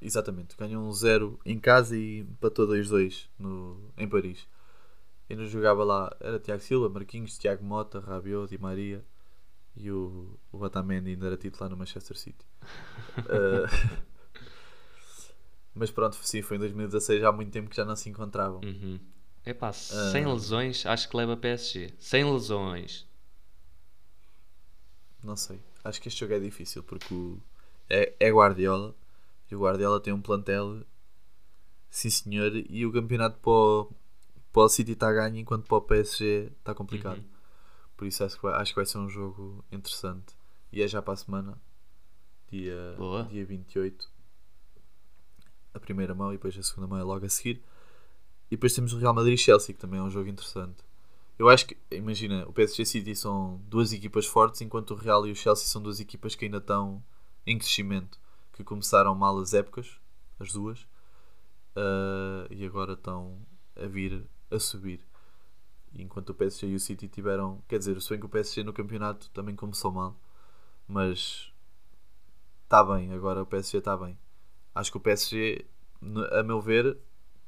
Exatamente, 0.00 0.56
ganhou 0.56 0.82
um 0.82 0.92
0 0.92 1.38
em 1.44 1.58
casa 1.58 1.96
e 1.96 2.20
empatou 2.20 2.66
2-2 2.66 3.28
no, 3.38 3.90
em 3.98 4.08
Paris. 4.08 4.46
Ainda 5.30 5.46
jogava 5.46 5.84
lá, 5.84 6.14
era 6.20 6.38
Tiago 6.40 6.60
Silva, 6.60 6.88
Marquinhos, 6.88 7.38
Tiago 7.38 7.64
Mota, 7.64 8.00
Rabiot, 8.00 8.50
Di 8.50 8.58
Maria 8.58 9.04
e 9.76 9.90
o, 9.90 10.36
o 10.50 10.58
Otamendi 10.60 11.10
ainda 11.10 11.26
era 11.28 11.36
titular 11.36 11.70
no 11.70 11.76
Manchester 11.76 12.16
City. 12.18 12.44
Eh, 13.28 13.98
mas 15.74 15.90
pronto, 15.90 16.16
sim, 16.22 16.42
foi 16.42 16.56
em 16.56 16.60
2016, 16.60 17.20
já 17.20 17.28
há 17.28 17.32
muito 17.32 17.50
tempo 17.52 17.70
que 17.70 17.76
já 17.76 17.84
não 17.84 17.94
se 17.96 18.08
encontravam. 18.08 18.60
Uhum. 18.64 18.98
Epá, 19.46 19.68
Ah. 19.68 19.72
sem 19.72 20.26
lesões, 20.26 20.84
acho 20.84 21.08
que 21.08 21.16
leva 21.16 21.36
PSG. 21.36 21.94
Sem 21.98 22.24
lesões. 22.30 23.06
Não 25.22 25.36
sei. 25.36 25.60
Acho 25.84 26.00
que 26.00 26.08
este 26.08 26.20
jogo 26.20 26.34
é 26.34 26.38
difícil 26.40 26.82
porque 26.82 27.12
o, 27.14 27.38
é, 27.88 28.12
é 28.18 28.30
Guardiola 28.30 28.94
e 29.50 29.54
o 29.56 29.60
Guardiola 29.60 30.00
tem 30.00 30.12
um 30.12 30.20
plantel, 30.20 30.82
sim 31.88 32.10
senhor, 32.10 32.52
e 32.54 32.84
o 32.84 32.92
campeonato 32.92 33.38
para 33.38 33.50
o, 33.52 33.92
para 34.52 34.62
o 34.62 34.68
City 34.68 34.92
está 34.92 35.08
a 35.08 35.12
ganho 35.12 35.36
enquanto 35.36 35.66
para 35.66 35.76
o 35.76 35.82
PSG 35.82 36.52
está 36.58 36.74
complicado. 36.74 37.18
Uhum. 37.18 37.24
Por 37.96 38.06
isso 38.06 38.24
acho 38.24 38.36
que, 38.36 38.42
vai, 38.42 38.54
acho 38.54 38.72
que 38.72 38.76
vai 38.76 38.86
ser 38.86 38.98
um 38.98 39.08
jogo 39.08 39.64
interessante. 39.70 40.34
E 40.72 40.82
é 40.82 40.88
já 40.88 41.02
para 41.02 41.14
a 41.14 41.16
semana, 41.16 41.60
dia, 42.50 42.94
Boa. 42.96 43.24
dia 43.24 43.44
28. 43.44 44.10
A 45.74 45.80
primeira 45.80 46.14
mão 46.14 46.30
e 46.30 46.36
depois 46.36 46.56
a 46.56 46.62
segunda 46.62 46.88
mão 46.88 46.98
é 46.98 47.02
logo 47.02 47.24
a 47.24 47.28
seguir. 47.28 47.62
E 48.50 48.56
depois 48.56 48.74
temos 48.74 48.92
o 48.92 48.98
Real 48.98 49.14
Madrid 49.14 49.34
e 49.34 49.42
Chelsea, 49.42 49.74
que 49.74 49.80
também 49.80 50.00
é 50.00 50.02
um 50.02 50.10
jogo 50.10 50.28
interessante. 50.28 50.82
Eu 51.38 51.48
acho 51.48 51.66
que, 51.66 51.76
imagina, 51.90 52.44
o 52.46 52.52
PSG 52.52 52.84
City 52.84 53.14
são 53.14 53.60
duas 53.66 53.92
equipas 53.92 54.26
fortes, 54.26 54.60
enquanto 54.60 54.90
o 54.90 54.94
Real 54.94 55.26
e 55.26 55.32
o 55.32 55.36
Chelsea 55.36 55.66
são 55.66 55.80
duas 55.80 56.00
equipas 56.00 56.34
que 56.34 56.44
ainda 56.44 56.58
estão 56.58 57.02
em 57.46 57.56
crescimento, 57.56 58.18
que 58.52 58.64
começaram 58.64 59.14
mal 59.14 59.38
as 59.38 59.54
épocas, 59.54 59.98
as 60.38 60.52
duas, 60.52 60.86
ah, 61.76 62.46
e 62.50 62.64
agora 62.64 62.92
estão 62.92 63.38
a 63.76 63.86
vir 63.86 64.22
a 64.50 64.58
subir. 64.58 65.00
Enquanto 65.94 66.30
o 66.30 66.34
PSG 66.34 66.68
e 66.68 66.76
o 66.76 66.80
City 66.80 67.08
tiveram, 67.08 67.62
quer 67.68 67.78
dizer, 67.78 68.00
se 68.02 68.10
bem 68.10 68.20
que 68.20 68.26
o 68.26 68.28
PSG 68.28 68.64
no 68.64 68.72
campeonato 68.72 69.30
também 69.30 69.56
começou 69.56 69.92
mal, 69.92 70.16
mas 70.88 71.52
está 72.64 72.82
bem, 72.84 73.12
agora 73.12 73.42
o 73.42 73.46
PSG 73.46 73.78
está 73.78 73.96
bem. 73.96 74.18
Acho 74.74 74.90
que 74.92 74.96
o 74.98 75.00
PSG, 75.00 75.66
a 76.32 76.42
meu 76.42 76.60
ver, 76.60 76.98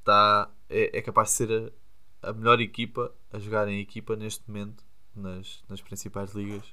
tá, 0.04 0.50
é, 0.68 0.98
é 0.98 1.02
capaz 1.02 1.30
de 1.30 1.34
ser 1.36 1.74
a, 2.22 2.30
a 2.30 2.32
melhor 2.32 2.60
equipa 2.60 3.12
a 3.32 3.38
jogar 3.38 3.68
em 3.68 3.80
equipa 3.80 4.16
neste 4.16 4.44
momento 4.50 4.84
nas, 5.14 5.62
nas 5.68 5.80
principais 5.80 6.32
ligas, 6.34 6.64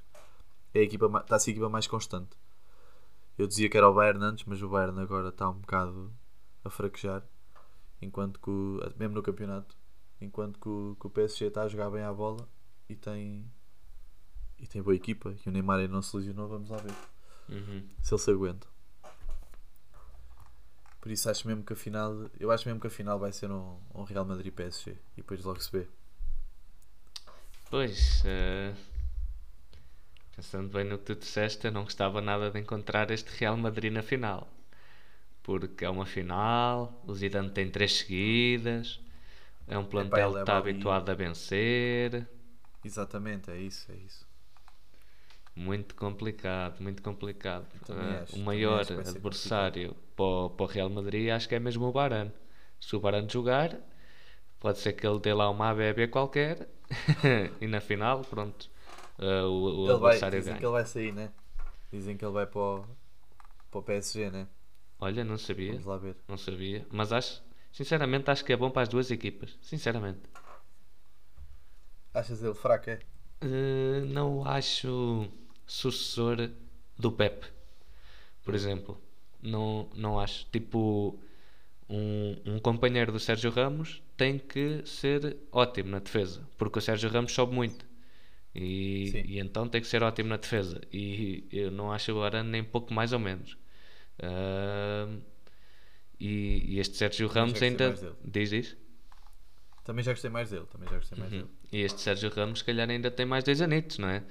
é 0.74 0.80
a 0.80 0.82
equipa, 0.82 1.06
está 1.20 1.36
a 1.36 1.38
ser 1.40 1.50
a 1.50 1.54
equipa 1.54 1.68
mais 1.68 1.86
constante. 1.86 2.36
Eu 3.36 3.46
dizia 3.46 3.68
que 3.68 3.76
era 3.76 3.88
o 3.88 3.94
Bayern 3.94 4.22
antes, 4.24 4.44
mas 4.44 4.62
o 4.62 4.68
Bayern 4.68 5.00
agora 5.00 5.30
está 5.30 5.48
um 5.48 5.54
bocado 5.58 6.12
a 6.64 6.70
fraquejar, 6.70 7.22
enquanto 8.02 8.40
que, 8.40 8.50
o- 8.50 8.80
mesmo 8.98 9.14
no 9.16 9.22
campeonato, 9.22 9.76
enquanto 10.20 10.58
que 10.58 10.68
o, 10.68 10.96
que 11.00 11.06
o 11.06 11.10
PSG 11.10 11.46
está 11.46 11.62
a 11.62 11.68
jogar 11.68 11.90
bem 11.90 12.02
à 12.02 12.12
bola 12.12 12.48
e 12.88 12.94
tem, 12.96 13.50
e 14.58 14.66
tem 14.66 14.82
boa 14.82 14.94
equipa. 14.94 15.34
E 15.44 15.48
o 15.48 15.52
Neymar 15.52 15.78
ainda 15.80 15.92
não 15.92 16.02
se 16.02 16.16
lesionou, 16.16 16.48
vamos 16.48 16.68
lá 16.70 16.78
ver 16.78 16.92
Uhum. 17.48 17.88
se 18.02 18.14
ele 18.14 18.20
se 18.20 18.30
aguenta. 18.30 18.66
Por 21.00 21.10
isso 21.10 21.30
acho 21.30 21.46
mesmo 21.48 21.64
que 21.64 21.72
a 21.72 21.76
final, 21.76 22.30
eu 22.38 22.50
acho 22.50 22.66
mesmo 22.68 22.80
que 22.80 22.86
a 22.86 22.90
final 22.90 23.18
vai 23.18 23.32
ser 23.32 23.50
um, 23.50 23.78
um 23.94 24.02
Real 24.04 24.24
Madrid 24.24 24.52
PSG 24.52 24.90
e 24.92 25.16
depois 25.16 25.42
logo 25.42 25.60
se 25.60 25.72
vê. 25.72 25.88
Pois, 27.70 28.22
eh, 28.26 28.74
pensando 30.36 30.68
bem 30.68 30.84
no 30.84 30.98
que 30.98 31.04
tu 31.04 31.14
disseste, 31.14 31.66
eu 31.66 31.72
não 31.72 31.84
gostava 31.84 32.20
nada 32.20 32.50
de 32.50 32.58
encontrar 32.58 33.10
este 33.10 33.30
Real 33.38 33.56
Madrid 33.56 33.92
na 33.92 34.02
final. 34.02 34.48
Porque 35.42 35.84
é 35.84 35.90
uma 35.90 36.06
final, 36.06 37.02
o 37.06 37.14
Zidane 37.14 37.50
tem 37.50 37.70
três 37.70 37.98
seguidas, 37.98 39.00
é 39.70 39.78
um 39.78 39.84
plantel 39.86 40.28
ele 40.28 40.34
que 40.34 40.40
está 40.40 40.58
habituado 40.58 41.10
a 41.10 41.14
vencer. 41.14 42.28
Exatamente, 42.84 43.50
é 43.50 43.56
isso, 43.58 43.90
é 43.90 43.96
isso. 43.96 44.28
Muito 45.54 45.94
complicado, 45.94 46.80
muito 46.80 47.02
complicado. 47.02 47.66
Eh, 47.88 48.22
acho, 48.22 48.36
o 48.36 48.38
maior 48.38 48.80
adversário 48.80 49.94
para 50.16 50.24
o, 50.24 50.50
para 50.50 50.64
o 50.64 50.66
Real 50.68 50.88
Madrid 50.90 51.28
acho 51.30 51.48
que 51.48 51.54
é 51.54 51.60
mesmo 51.60 51.86
o 51.86 51.92
Varane. 51.92 52.32
Se 52.80 52.96
o 52.96 53.00
Varane 53.00 53.28
jogar, 53.28 53.78
pode 54.60 54.78
ser 54.78 54.94
que 54.94 55.06
ele 55.06 55.20
dê 55.20 55.34
lá 55.34 55.50
uma 55.50 55.70
ABB 55.70 56.08
qualquer 56.08 56.68
e 57.60 57.66
na 57.66 57.80
final, 57.80 58.22
pronto, 58.22 58.70
eh, 59.18 59.42
o, 59.44 59.86
o 59.88 59.90
ele 59.90 59.98
vai, 59.98 60.20
adversário 60.20 60.30
dizem 60.30 60.54
ganha. 60.54 60.58
que 60.58 60.64
ele 60.64 60.72
vai 60.72 60.86
sair, 60.86 61.12
né? 61.12 61.32
Dizem 61.92 62.16
que 62.16 62.24
ele 62.24 62.32
vai 62.32 62.46
para 62.46 62.60
o, 62.60 62.86
para 63.70 63.80
o 63.80 63.82
PSG, 63.82 64.30
né? 64.30 64.48
Olha, 65.00 65.24
não 65.24 65.36
sabia, 65.38 65.72
Vamos 65.72 65.84
lá 65.84 65.96
ver. 65.96 66.16
não 66.28 66.36
sabia, 66.38 66.86
mas 66.90 67.12
acho, 67.12 67.42
sinceramente, 67.72 68.30
acho 68.30 68.44
que 68.44 68.52
é 68.52 68.56
bom 68.56 68.70
para 68.70 68.82
as 68.82 68.88
duas 68.88 69.10
equipas, 69.10 69.56
sinceramente. 69.62 70.20
Achas 72.12 72.42
ele 72.42 72.54
fraco, 72.54 72.90
é? 72.90 73.00
Eh, 73.40 74.02
não 74.06 74.44
acho 74.46 75.28
sucessor 75.66 76.50
do 76.98 77.12
Pep, 77.12 77.46
por 78.44 78.54
exemplo. 78.54 79.00
Não, 79.42 79.88
não 79.94 80.20
acho. 80.20 80.46
Tipo, 80.50 81.18
um, 81.88 82.36
um 82.46 82.58
companheiro 82.60 83.12
do 83.12 83.18
Sérgio 83.20 83.50
Ramos 83.50 84.02
tem 84.16 84.38
que 84.38 84.82
ser 84.86 85.38
ótimo 85.52 85.90
na 85.90 85.98
defesa, 86.00 86.46
porque 86.58 86.78
o 86.78 86.82
Sérgio 86.82 87.10
Ramos 87.10 87.32
sobe 87.32 87.54
muito. 87.54 87.86
E, 88.54 89.22
e 89.26 89.38
então 89.40 89.68
tem 89.68 89.80
que 89.80 89.86
ser 89.86 90.02
ótimo 90.02 90.28
na 90.30 90.36
defesa. 90.36 90.80
E 90.92 91.46
eu 91.52 91.70
não 91.70 91.92
acho 91.92 92.20
Arana 92.22 92.50
nem 92.50 92.64
pouco 92.64 92.92
mais 92.94 93.12
ou 93.12 93.18
menos. 93.18 93.56
Ahm, 94.22 95.20
e, 96.20 96.74
e 96.74 96.78
este 96.78 96.96
Sérgio 96.96 97.26
Ramos 97.28 97.52
gostei 97.52 97.70
ainda. 97.70 98.16
Diz 98.24 98.52
isso? 98.52 98.76
Também 99.84 100.04
já 100.04 100.12
gostei 100.12 100.30
mais 100.30 100.50
dele, 100.50 100.66
também 100.70 100.88
já 100.88 100.96
gostei 100.96 101.18
mais 101.18 101.32
Uhum. 101.32 101.38
dele. 101.40 101.50
E 101.72 101.78
este 101.80 102.00
Sérgio 102.00 102.30
Ramos, 102.30 102.58
se 102.60 102.64
calhar, 102.64 102.88
ainda 102.88 103.10
tem 103.10 103.26
mais 103.26 103.42
dois 103.44 103.60
anitos, 103.60 103.98
não 103.98 104.08
é? 104.08 104.22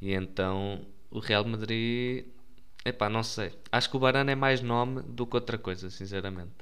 E 0.00 0.12
então 0.12 0.86
o 1.10 1.18
Real 1.18 1.44
Madrid. 1.44 2.26
Epá, 2.84 3.08
não 3.08 3.22
sei. 3.22 3.52
Acho 3.70 3.88
que 3.90 3.96
o 3.96 4.00
Barana 4.00 4.32
é 4.32 4.34
mais 4.34 4.60
nome 4.60 5.02
do 5.02 5.26
que 5.26 5.36
outra 5.36 5.56
coisa, 5.56 5.88
sinceramente. 5.88 6.52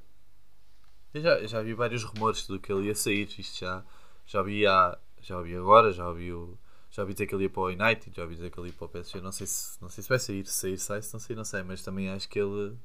Eu 1.12 1.22
já, 1.22 1.38
eu 1.40 1.48
já 1.48 1.62
vi 1.62 1.74
vários 1.74 2.04
rumores 2.04 2.46
do 2.46 2.60
que 2.60 2.72
ele 2.72 2.86
ia 2.86 2.94
sair. 2.94 3.28
Isto 3.38 3.58
já, 3.60 3.84
já 4.26 4.42
vi 4.42 4.66
há, 4.66 4.96
já 5.20 5.38
ouvi 5.38 5.56
agora, 5.56 5.92
já 5.92 6.06
ouvi, 6.08 6.32
o, 6.32 6.56
já 6.90 7.02
ouvi 7.02 7.14
dizer 7.14 7.26
que 7.26 7.34
ele 7.34 7.44
ia 7.44 7.50
para 7.50 7.62
o 7.62 7.66
United, 7.68 8.14
já 8.14 8.22
ouvi 8.22 8.34
dizer 8.36 8.50
que 8.50 8.60
ele 8.60 8.68
ia 8.68 8.74
para 8.74 8.84
o 8.84 8.88
PSG. 8.88 9.20
Não 9.20 9.32
sei 9.32 9.46
se, 9.46 9.80
não 9.82 9.88
sei 9.88 10.02
se 10.02 10.08
vai 10.08 10.18
sair, 10.18 10.46
se 10.46 10.52
sair, 10.52 10.78
sai, 10.78 11.02
se 11.02 11.12
não 11.12 11.20
sair, 11.20 11.36
não 11.36 11.44
sei. 11.44 11.62
Mas 11.62 11.82
também 11.82 12.10
acho 12.10 12.28
que 12.28 12.38
ele, 12.38 12.76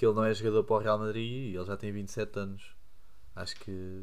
que 0.00 0.06
ele 0.06 0.14
não 0.14 0.24
é 0.24 0.32
jogador 0.32 0.64
para 0.64 0.76
o 0.76 0.78
Real 0.78 0.98
Madrid 0.98 1.30
e 1.30 1.54
ele 1.54 1.64
já 1.66 1.76
tem 1.76 1.92
27 1.92 2.38
anos. 2.38 2.74
Acho 3.36 3.54
que. 3.56 4.02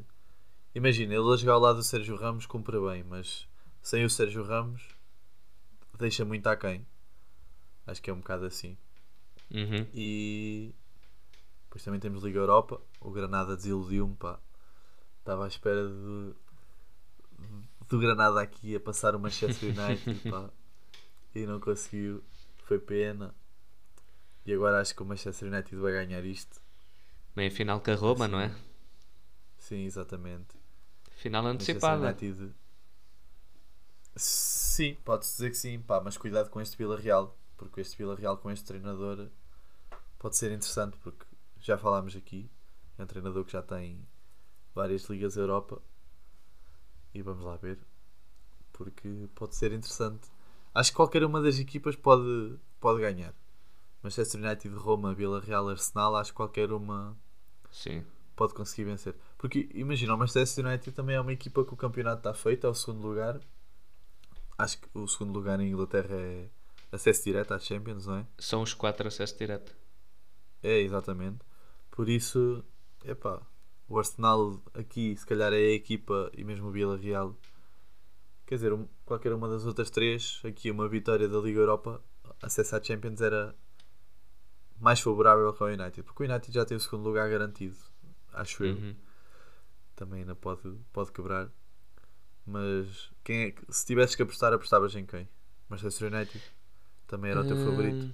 Imagina, 0.76 1.16
ele 1.16 1.34
a 1.34 1.36
jogar 1.36 1.54
ao 1.54 1.60
lado 1.60 1.78
do 1.78 1.84
Sérgio 1.84 2.16
Ramos 2.16 2.46
cumpre 2.46 2.80
bem, 2.80 3.04
mas 3.04 3.48
sem 3.82 4.06
o 4.06 4.10
Sérgio 4.10 4.44
Ramos 4.44 4.90
deixa 5.98 6.24
muito 6.24 6.46
aquém. 6.46 6.86
Acho 7.88 8.00
que 8.00 8.12
é 8.12 8.14
um 8.14 8.20
bocado 8.20 8.46
assim. 8.46 8.78
Uhum. 9.50 9.88
E 9.92 10.72
depois 11.64 11.84
também 11.84 12.00
temos 12.00 12.24
Liga 12.24 12.42
Europa. 12.42 12.80
O 13.02 13.10
Granada 13.10 13.56
desiludiu-me, 13.56 14.16
pá. 14.18 14.40
Estava 15.18 15.46
à 15.46 15.48
espera 15.48 15.88
de, 15.88 16.34
do 17.90 17.98
Granada 17.98 18.40
aqui 18.40 18.76
a 18.76 18.80
passar 18.80 19.16
o 19.16 19.20
Manchester 19.20 19.74
United, 19.76 20.20
pá. 20.30 20.48
E 21.34 21.48
não 21.48 21.60
conseguiu. 21.60 22.24
Foi 22.66 22.78
pena. 22.78 23.34
E 24.48 24.54
agora 24.54 24.80
acho 24.80 24.96
que 24.96 25.04
o 25.04 25.06
Manchester 25.06 25.52
United 25.52 25.76
vai 25.76 25.92
ganhar 25.92 26.24
isto. 26.24 26.62
Meia 27.36 27.52
final 27.52 27.82
com 27.82 27.92
a 27.92 27.96
Roma, 27.96 28.30
não 28.30 28.40
é? 28.40 28.56
Sim, 29.58 29.84
exatamente. 29.84 30.56
Final 31.12 31.44
Manchester 31.44 31.76
antecipada. 31.76 32.08
United. 32.08 32.56
Sim, 34.16 34.96
pode-se 35.04 35.34
dizer 35.34 35.50
que 35.50 35.58
sim, 35.58 35.80
pá, 35.82 36.00
mas 36.00 36.18
cuidado 36.18 36.50
com 36.50 36.62
este 36.62 36.78
Vila 36.78 36.98
Real, 36.98 37.38
porque 37.58 37.82
este 37.82 37.98
Vila 37.98 38.16
Real 38.16 38.38
com 38.38 38.50
este 38.50 38.66
treinador 38.66 39.28
pode 40.18 40.38
ser 40.38 40.54
interessante, 40.54 40.98
porque 41.00 41.26
já 41.60 41.78
falámos 41.78 42.16
aqui, 42.16 42.50
é 42.98 43.04
um 43.04 43.06
treinador 43.06 43.44
que 43.44 43.52
já 43.52 43.62
tem 43.62 44.08
várias 44.74 45.04
ligas 45.10 45.36
da 45.36 45.42
Europa 45.42 45.82
e 47.14 47.22
vamos 47.22 47.44
lá 47.44 47.58
ver, 47.58 47.80
porque 48.72 49.28
pode 49.36 49.56
ser 49.56 49.74
interessante. 49.74 50.30
Acho 50.74 50.92
que 50.92 50.96
qualquer 50.96 51.26
uma 51.26 51.42
das 51.42 51.60
equipas 51.60 51.98
pode, 51.98 52.58
pode 52.80 53.02
ganhar. 53.02 53.34
Manchester 54.08 54.42
United, 54.42 54.74
Roma, 54.76 55.14
Vila 55.14 55.42
Real, 55.42 55.68
Arsenal, 55.68 56.16
acho 56.16 56.32
que 56.32 56.38
qualquer 56.38 56.72
uma 56.72 57.18
Sim. 57.70 58.06
pode 58.38 58.54
conseguir 58.54 58.86
vencer. 58.86 59.14
Porque 59.38 59.70
imagina, 59.74 60.16
o 60.16 60.18
Manchester 60.18 60.66
United 60.66 60.96
também 60.96 61.18
é 61.18 61.22
uma 61.22 61.34
equipa 61.34 61.66
que 61.66 61.74
o 61.74 61.78
campeonato 61.78 62.20
está 62.20 62.34
feito, 62.34 62.66
é 62.66 62.70
o 62.70 62.74
segundo 62.74 63.06
lugar. 63.06 63.40
Acho 64.58 64.80
que 64.80 64.88
o 64.94 65.06
segundo 65.08 65.34
lugar 65.34 65.60
em 65.60 65.70
Inglaterra 65.70 66.16
é 66.16 66.48
acesso 66.90 67.26
direto 67.26 67.54
à 67.54 67.60
Champions, 67.60 68.08
não 68.08 68.16
é? 68.16 68.26
São 68.40 68.62
os 68.62 68.74
quatro 68.74 69.08
acesso 69.08 69.38
direto. 69.38 69.76
É, 70.64 70.80
exatamente. 70.80 71.40
Por 71.92 72.08
isso, 72.08 72.64
epá, 73.04 73.42
o 73.90 74.00
Arsenal 74.00 74.62
aqui 74.74 75.18
se 75.18 75.26
calhar 75.26 75.52
é 75.52 75.58
a 75.58 75.74
equipa 75.74 76.32
e 76.36 76.46
mesmo 76.46 76.70
o 76.70 76.72
Vila 76.72 76.96
Real. 76.96 77.36
Quer 78.46 78.56
dizer, 78.56 78.74
qualquer 79.06 79.34
uma 79.34 79.50
das 79.50 79.66
outras 79.66 79.90
três, 79.90 80.42
aqui 80.46 80.72
uma 80.72 80.88
vitória 80.88 81.28
da 81.28 81.38
Liga 81.40 81.60
Europa, 81.60 82.02
acesso 82.42 82.78
à 82.78 82.82
Champions 82.82 83.20
era 83.20 83.54
mais 84.80 85.00
favorável 85.00 85.54
que 85.54 85.64
ao 85.64 85.70
United. 85.70 86.04
Porque 86.04 86.24
o 86.24 86.26
United 86.28 86.54
já 86.54 86.66
tem 86.66 86.78
o 86.78 86.80
segundo 86.80 87.04
lugar 87.04 87.30
garantido, 87.30 87.76
acho 88.34 88.64
eu. 88.64 88.76
Uhum. 88.76 88.96
também 89.96 90.22
ainda 90.22 90.36
pode, 90.36 90.62
pode 90.94 91.12
quebrar. 91.12 91.50
Mas 92.46 93.12
quem 93.24 93.44
é 93.46 93.52
que, 93.52 93.64
se 93.74 93.86
tivesses 93.86 94.16
que 94.16 94.24
apostar, 94.24 94.54
apostavas 94.54 94.96
em 94.96 95.06
quem? 95.06 95.30
Manchester 95.70 96.14
United? 96.14 96.44
Também 97.08 97.32
era 97.32 97.42
o 97.42 97.46
teu 97.46 97.58
favorito? 97.58 98.08
Hum, 98.08 98.14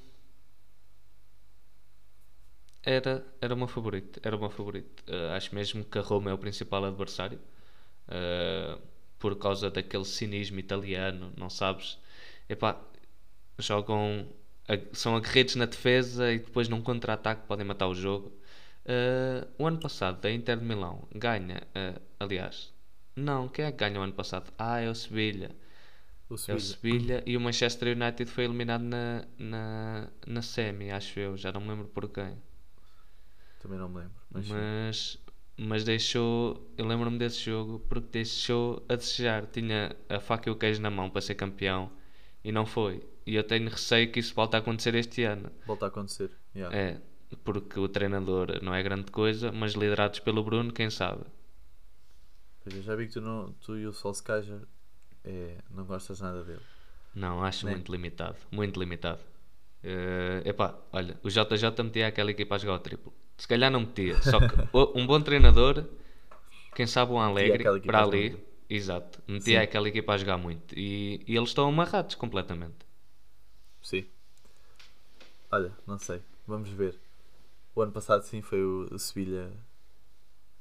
Era, 2.84 3.26
era 3.42 3.54
o 3.54 3.58
meu 3.58 3.68
favorito. 3.68 4.20
Era 4.24 4.36
o 4.36 4.40
meu 4.40 4.50
favorito. 4.50 5.04
Eh, 5.08 5.36
acho 5.36 5.54
mesmo 5.56 5.84
que 5.86 5.98
a 5.98 6.02
Roma 6.02 6.32
é 6.32 6.34
o 6.34 6.38
principal 6.38 6.84
adversário. 6.86 7.40
Eh, 8.10 8.78
por 9.20 9.38
causa 9.38 9.72
daquele 9.72 10.06
cinismo 10.06 10.60
italiano, 10.60 11.34
não 11.38 11.50
sabes? 11.50 12.00
Epá, 12.50 12.82
jogam. 13.60 14.28
São 14.94 15.16
aguerridos 15.16 15.56
na 15.56 15.66
defesa 15.66 16.32
e 16.32 16.40
depois 16.40 16.70
num 16.70 16.82
contra-ataque 16.82 17.48
podem 17.48 17.66
matar 17.66 17.88
o 17.88 17.94
jogo. 17.96 18.32
Eh, 18.86 19.48
o 19.58 19.68
ano 19.68 19.80
passado, 19.80 20.26
a 20.26 20.32
Inter 20.32 20.58
de 20.58 20.66
Milão 20.66 21.08
ganha. 21.14 21.62
eh, 21.76 22.00
aliás, 22.20 22.74
não, 23.16 23.48
quem 23.50 23.66
é 23.66 23.72
que 23.72 23.78
ganha 23.78 24.00
o 24.00 24.04
ano 24.04 24.14
passado? 24.14 24.52
Ah, 24.58 24.80
é 24.80 24.90
o 24.90 24.96
Sevilha. 24.96 25.56
O 26.30 26.38
É 26.48 26.56
o 26.56 26.60
Sevilha. 26.60 26.70
Sevilha 26.70 27.24
e 27.26 27.38
o 27.38 27.42
Manchester 27.42 27.96
United 27.98 28.30
foi 28.32 28.46
eliminado 28.46 28.84
na, 28.84 29.26
na, 29.38 30.10
na 30.28 30.42
semi, 30.42 30.92
acho 30.92 31.20
eu, 31.20 31.38
já 31.38 31.52
não 31.52 31.62
me 31.62 31.70
lembro 31.70 31.88
por 31.90 32.10
quem. 32.10 32.38
Também 33.60 33.80
não 33.80 33.90
me 33.90 34.00
lembro. 34.02 34.22
Mas. 34.32 34.48
Mas, 34.48 35.18
mas 35.58 35.84
deixou, 35.84 36.72
eu 36.78 36.86
lembro-me 36.86 37.18
desse 37.18 37.40
jogo 37.42 37.80
porque 37.90 38.08
deixou 38.12 38.84
a 38.90 38.96
desejar. 38.96 39.46
Tinha 39.48 39.96
a 40.10 40.20
faca 40.20 40.50
e 40.50 40.52
o 40.52 40.56
queijo 40.56 40.82
na 40.82 40.90
mão 40.90 41.10
para 41.10 41.22
ser 41.22 41.36
campeão 41.36 41.92
e 42.44 42.52
não 42.52 42.66
foi. 42.66 43.02
E 43.26 43.36
eu 43.36 43.44
tenho 43.44 43.70
receio 43.70 44.12
que 44.12 44.20
isso 44.20 44.34
volte 44.36 44.56
a 44.56 44.60
acontecer 44.60 44.96
este 44.96 45.24
ano. 45.24 45.52
volta 45.66 45.86
a 45.86 45.88
acontecer. 45.90 46.32
Yeah. 46.56 46.76
É, 46.78 47.02
porque 47.44 47.80
o 47.80 47.88
treinador 47.88 48.62
não 48.62 48.74
é 48.74 48.84
grande 48.84 49.12
coisa, 49.12 49.52
mas 49.52 49.74
liderados 49.74 50.20
pelo 50.20 50.44
Bruno, 50.44 50.72
quem 50.74 50.90
sabe? 50.90 51.24
Pois 52.64 52.76
eu 52.76 52.82
já 52.84 52.96
vi 52.96 53.08
que 53.08 53.14
tu, 53.14 53.22
não, 53.22 53.52
tu 53.62 53.78
e 53.78 53.86
o 53.86 53.94
Solskjaer 53.94 54.62
é, 55.24 55.58
não 55.70 55.86
gostas 55.86 56.22
nada 56.22 56.44
dele. 56.44 56.62
Não, 57.16 57.44
acho 57.44 57.66
Né? 57.66 57.72
muito 57.74 57.92
limitado. 57.92 58.38
Muito 58.52 58.80
limitado. 58.80 59.20
Eh, 59.84 60.42
epá, 60.46 60.76
olha, 60.92 61.18
o 61.24 61.30
JJ 61.30 61.84
metia 61.84 62.08
aquela 62.08 62.32
equipa 62.32 62.56
a 62.56 62.58
jogar 62.58 62.76
o 62.76 62.80
triplo. 62.80 63.14
Se 63.38 63.48
calhar 63.48 63.70
não 63.70 63.82
metia. 63.82 64.22
Só 64.22 64.40
que 64.40 64.56
um 64.96 65.06
bom 65.06 65.22
treinador, 65.22 65.86
quem 66.76 66.88
sabe 66.88 67.12
um 67.12 67.20
Alegre, 67.20 67.64
para 67.82 68.04
ali. 68.04 68.38
Exato. 68.70 69.22
Metia 69.28 69.60
Sim. 69.60 69.64
aquela 69.64 69.88
equipa 69.90 70.14
a 70.14 70.18
jogar 70.18 70.38
muito. 70.38 70.74
E, 70.78 71.22
e 71.28 71.36
eles 71.36 71.50
estão 71.50 71.68
amarrados 71.68 72.16
completamente. 72.16 72.83
Sim. 73.84 74.06
Olha, 75.52 75.72
não 75.86 76.00
sei. 76.00 76.24
Vamos 76.48 76.70
ver. 76.70 76.98
O 77.76 77.82
ano 77.82 77.92
passado 77.92 78.24
sim 78.24 78.42
foi 78.42 78.64
o, 78.64 78.98
Sevilha 78.98 79.52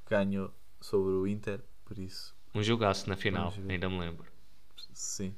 que 0.04 0.10
ganhou 0.10 0.52
sobre 0.80 1.12
o 1.12 1.26
Inter, 1.26 1.60
por 1.84 1.98
isso 1.98 2.34
Um 2.54 2.62
jogaço 2.62 3.08
na 3.08 3.16
final, 3.16 3.52
ainda 3.68 3.88
me 3.88 3.98
lembro. 3.98 4.26
sim. 4.92 5.34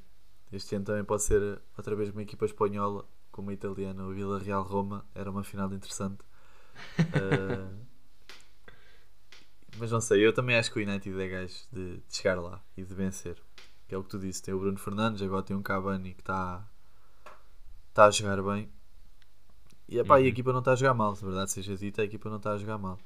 Este 0.51 0.75
ano 0.75 0.85
também 0.85 1.03
pode 1.03 1.23
ser 1.23 1.61
outra 1.77 1.95
vez 1.95 2.09
uma 2.09 2.21
equipa 2.21 2.45
espanhola 2.45 3.05
como 3.31 3.49
a 3.49 3.53
italiana, 3.53 4.05
o 4.05 4.13
Vila 4.13 4.39
Real 4.39 4.63
Roma, 4.63 5.05
era 5.13 5.29
uma 5.29 5.43
final 5.43 5.71
interessante. 5.73 6.23
Ah, 7.13 7.71
mas 9.77 9.91
não 9.91 10.01
sei, 10.01 10.25
eu 10.25 10.33
também 10.33 10.57
acho 10.57 10.71
que 10.71 10.79
o 10.79 10.83
United 10.83 11.21
é 11.21 11.27
gajo 11.27 11.55
de, 11.71 11.97
de 11.97 12.15
chegar 12.15 12.39
lá 12.41 12.63
e 12.77 12.83
de 12.83 12.93
vencer. 12.93 13.37
Que 13.87 13.93
é 13.93 13.97
o 13.97 14.03
que 14.03 14.09
tu 14.09 14.17
disse, 14.17 14.41
tem 14.41 14.53
o 14.53 14.59
Bruno 14.59 14.77
Fernandes, 14.77 15.21
agora 15.21 15.43
tem 15.43 15.55
um 15.55 15.61
Cavani 15.61 16.13
que 16.13 16.21
está 16.21 16.65
tá 17.95 18.05
a 18.05 18.11
jogar 18.11 18.39
bem. 18.43 18.69
E, 19.89 19.97
epá, 19.99 20.19
e 20.19 20.23
a 20.23 20.25
Uhum. 20.25 20.29
equipa 20.29 20.51
não 20.53 20.59
está 20.59 20.73
a 20.73 20.75
jogar 20.75 20.93
mal, 20.93 21.15
se 21.15 21.23
a 21.23 21.27
verdade 21.27 21.51
seja 21.51 21.75
dita, 21.75 22.01
a 22.01 22.05
equipa 22.05 22.29
não 22.29 22.37
está 22.37 22.51
a 22.51 22.57
jogar 22.57 22.77
mal. 22.77 22.99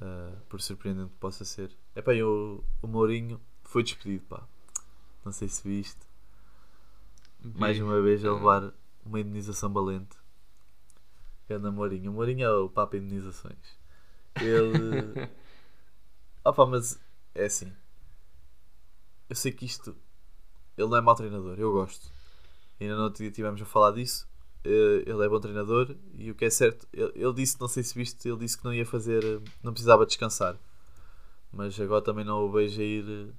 Ah, 0.00 0.36
por 0.48 0.60
surpreendente 0.60 1.10
que 1.10 1.18
possa 1.18 1.44
ser. 1.44 1.76
Epá, 1.96 2.14
e 2.14 2.22
o, 2.22 2.62
Mourinho 2.82 3.40
foi 3.64 3.82
despedido, 3.82 4.24
pá. 4.26 4.46
Não 5.24 5.32
sei 5.32 5.48
se 5.48 5.62
viste. 5.66 6.00
Mais 7.42 7.76
Vi. 7.76 7.82
uma 7.82 8.00
vez 8.00 8.24
a 8.24 8.28
Ah. 8.28 8.34
levar 8.34 8.72
uma 9.04 9.20
indenização 9.20 9.72
valente. 9.72 10.16
Ganda 11.48 11.70
Mourinho. 11.72 12.10
O 12.10 12.14
Mourinho 12.14 12.44
é 12.44 12.50
o 12.52 12.68
Papa 12.68 12.96
Indenizações. 12.96 13.78
Ele. 14.40 15.14
Opa, 16.44 16.64
mas 16.66 16.98
é 17.34 17.44
assim. 17.46 17.72
Eu 19.28 19.36
sei 19.36 19.52
que 19.52 19.64
isto. 19.66 19.96
Ele 20.76 20.88
não 20.88 20.96
é 20.96 21.00
mau 21.00 21.14
treinador, 21.14 21.58
eu 21.58 21.72
gosto. 21.72 22.10
Ainda 22.80 22.96
não 22.96 23.12
tivemos 23.12 23.60
a 23.60 23.64
falar 23.64 23.92
disso. 23.92 24.28
Eh, 24.64 25.04
Ele 25.06 25.24
é 25.24 25.28
bom 25.28 25.40
treinador 25.40 25.94
e 26.14 26.30
o 26.30 26.34
que 26.34 26.44
é 26.44 26.50
certo, 26.50 26.86
ele, 26.92 27.12
ele 27.14 27.32
disse, 27.34 27.60
não 27.60 27.68
sei 27.68 27.82
se 27.82 27.94
viste, 27.94 28.28
ele 28.28 28.38
disse 28.38 28.58
que 28.58 28.64
não 28.64 28.74
ia 28.74 28.86
fazer, 28.86 29.24
eh, 29.24 29.40
não 29.62 29.72
precisava 29.72 30.06
descansar. 30.06 30.56
Mas 31.52 31.78
agora 31.80 32.02
também 32.02 32.24
não 32.24 32.44
o 32.44 32.50
vejo 32.52 32.80
a 32.80 32.84
ir 32.84 33.04
eh, 33.08 33.32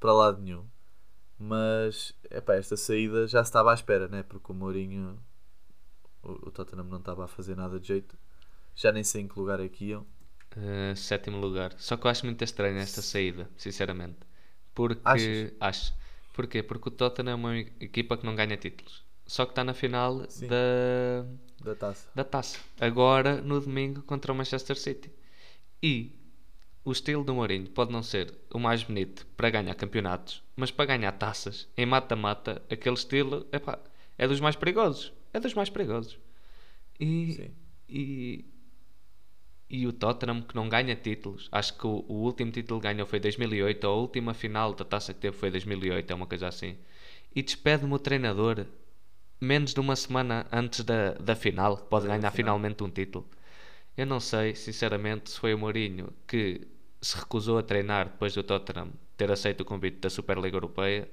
para 0.00 0.12
lado 0.12 0.42
nenhum. 0.42 0.66
Mas 1.38 2.14
epá, 2.30 2.54
esta 2.56 2.76
saída 2.76 3.26
já 3.28 3.44
se 3.44 3.48
estava 3.50 3.70
à 3.70 3.74
espera, 3.74 4.08
né? 4.08 4.22
Porque 4.24 4.50
o 4.50 4.54
Mourinho, 4.54 5.20
o, 6.22 6.48
o 6.48 6.50
Tottenham 6.50 6.84
não 6.84 6.98
estava 6.98 7.24
a 7.24 7.28
fazer 7.28 7.56
nada 7.56 7.78
de 7.78 7.88
jeito. 7.88 8.18
Já 8.74 8.92
nem 8.92 9.04
sei 9.04 9.22
em 9.22 9.28
que 9.28 9.38
lugar 9.38 9.60
é 9.60 9.68
que 9.68 9.86
iam. 9.86 10.06
Uh, 10.56 10.96
sétimo 10.96 11.38
lugar. 11.38 11.74
Só 11.78 11.96
que 11.96 12.06
eu 12.06 12.10
acho 12.10 12.24
muito 12.26 12.42
estranha 12.42 12.80
esta 12.80 13.02
saída, 13.02 13.48
sinceramente. 13.56 14.18
Porque. 14.74 15.00
Achas? 15.04 15.52
Acho. 15.60 15.94
Porquê? 16.38 16.62
Porque 16.62 16.88
o 16.88 16.92
Tottenham 16.92 17.32
é 17.32 17.34
uma 17.34 17.58
equipa 17.58 18.16
que 18.16 18.24
não 18.24 18.36
ganha 18.36 18.56
títulos. 18.56 19.04
Só 19.26 19.44
que 19.44 19.50
está 19.50 19.64
na 19.64 19.74
final 19.74 20.24
Sim. 20.30 20.46
da, 20.46 21.26
Da 21.64 21.74
taça. 21.74 22.08
da 22.14 22.22
taça. 22.22 22.60
Agora, 22.80 23.40
no 23.42 23.60
domingo, 23.60 24.02
contra 24.02 24.32
o 24.32 24.36
Manchester 24.36 24.78
City. 24.78 25.10
E 25.82 26.12
o 26.84 26.92
estilo 26.92 27.24
do 27.24 27.34
Mourinho 27.34 27.68
pode 27.70 27.90
não 27.90 28.04
ser 28.04 28.32
o 28.54 28.58
mais 28.60 28.84
bonito 28.84 29.26
para 29.36 29.50
ganhar 29.50 29.74
campeonatos, 29.74 30.40
mas 30.54 30.70
para 30.70 30.84
ganhar 30.86 31.10
taças, 31.10 31.66
em 31.76 31.84
mata-mata, 31.84 32.62
aquele 32.70 32.94
estilo 32.94 33.44
epá, 33.52 33.76
é 34.16 34.28
dos 34.28 34.38
mais 34.38 34.54
perigosos. 34.54 35.12
É 35.32 35.40
dos 35.40 35.54
mais 35.54 35.68
perigosos. 35.68 36.20
E, 37.00 37.32
Sim. 37.32 37.50
e, 37.88 38.44
e 39.70 39.86
o 39.86 39.92
Tottenham 39.92 40.42
que 40.42 40.54
não 40.54 40.68
ganha 40.68 40.96
títulos, 40.96 41.48
acho 41.52 41.76
que 41.78 41.86
o, 41.86 42.04
o 42.08 42.14
último 42.24 42.50
título 42.52 42.80
que 42.80 42.86
ganhou 42.88 43.06
foi 43.06 43.20
2008, 43.20 43.86
a 43.86 43.92
última 43.94 44.34
final 44.34 44.74
da 44.74 44.84
taça 44.84 45.12
que 45.14 45.20
teve 45.20 45.36
foi 45.36 45.50
2008, 45.50 46.10
é 46.10 46.14
uma 46.14 46.26
coisa 46.26 46.48
assim. 46.48 46.76
E 47.34 47.42
despede-me 47.42 47.92
o 47.94 47.98
treinador 47.98 48.66
menos 49.40 49.74
de 49.74 49.80
uma 49.80 49.96
semana 49.96 50.46
antes 50.52 50.84
da, 50.84 51.12
da 51.14 51.36
final, 51.36 51.76
pode 51.78 52.06
Da 52.06 52.16
ganhar 52.16 52.30
final. 52.30 52.56
finalmente 52.58 52.82
um 52.84 52.90
título. 52.90 53.26
Eu 53.96 54.06
não 54.06 54.20
sei, 54.20 54.54
sinceramente, 54.54 55.30
se 55.30 55.38
foi 55.40 55.54
o 55.54 55.58
Mourinho 55.58 56.12
que 56.26 56.66
se 57.02 57.16
recusou 57.18 57.58
a 57.58 57.62
treinar 57.62 58.06
depois 58.10 58.34
do 58.34 58.42
Tottenham 58.42 58.90
ter 59.16 59.30
aceito 59.32 59.62
o 59.62 59.64
convite 59.64 59.98
da 59.98 60.10
Superliga 60.10 60.56
Europeia 60.56 61.08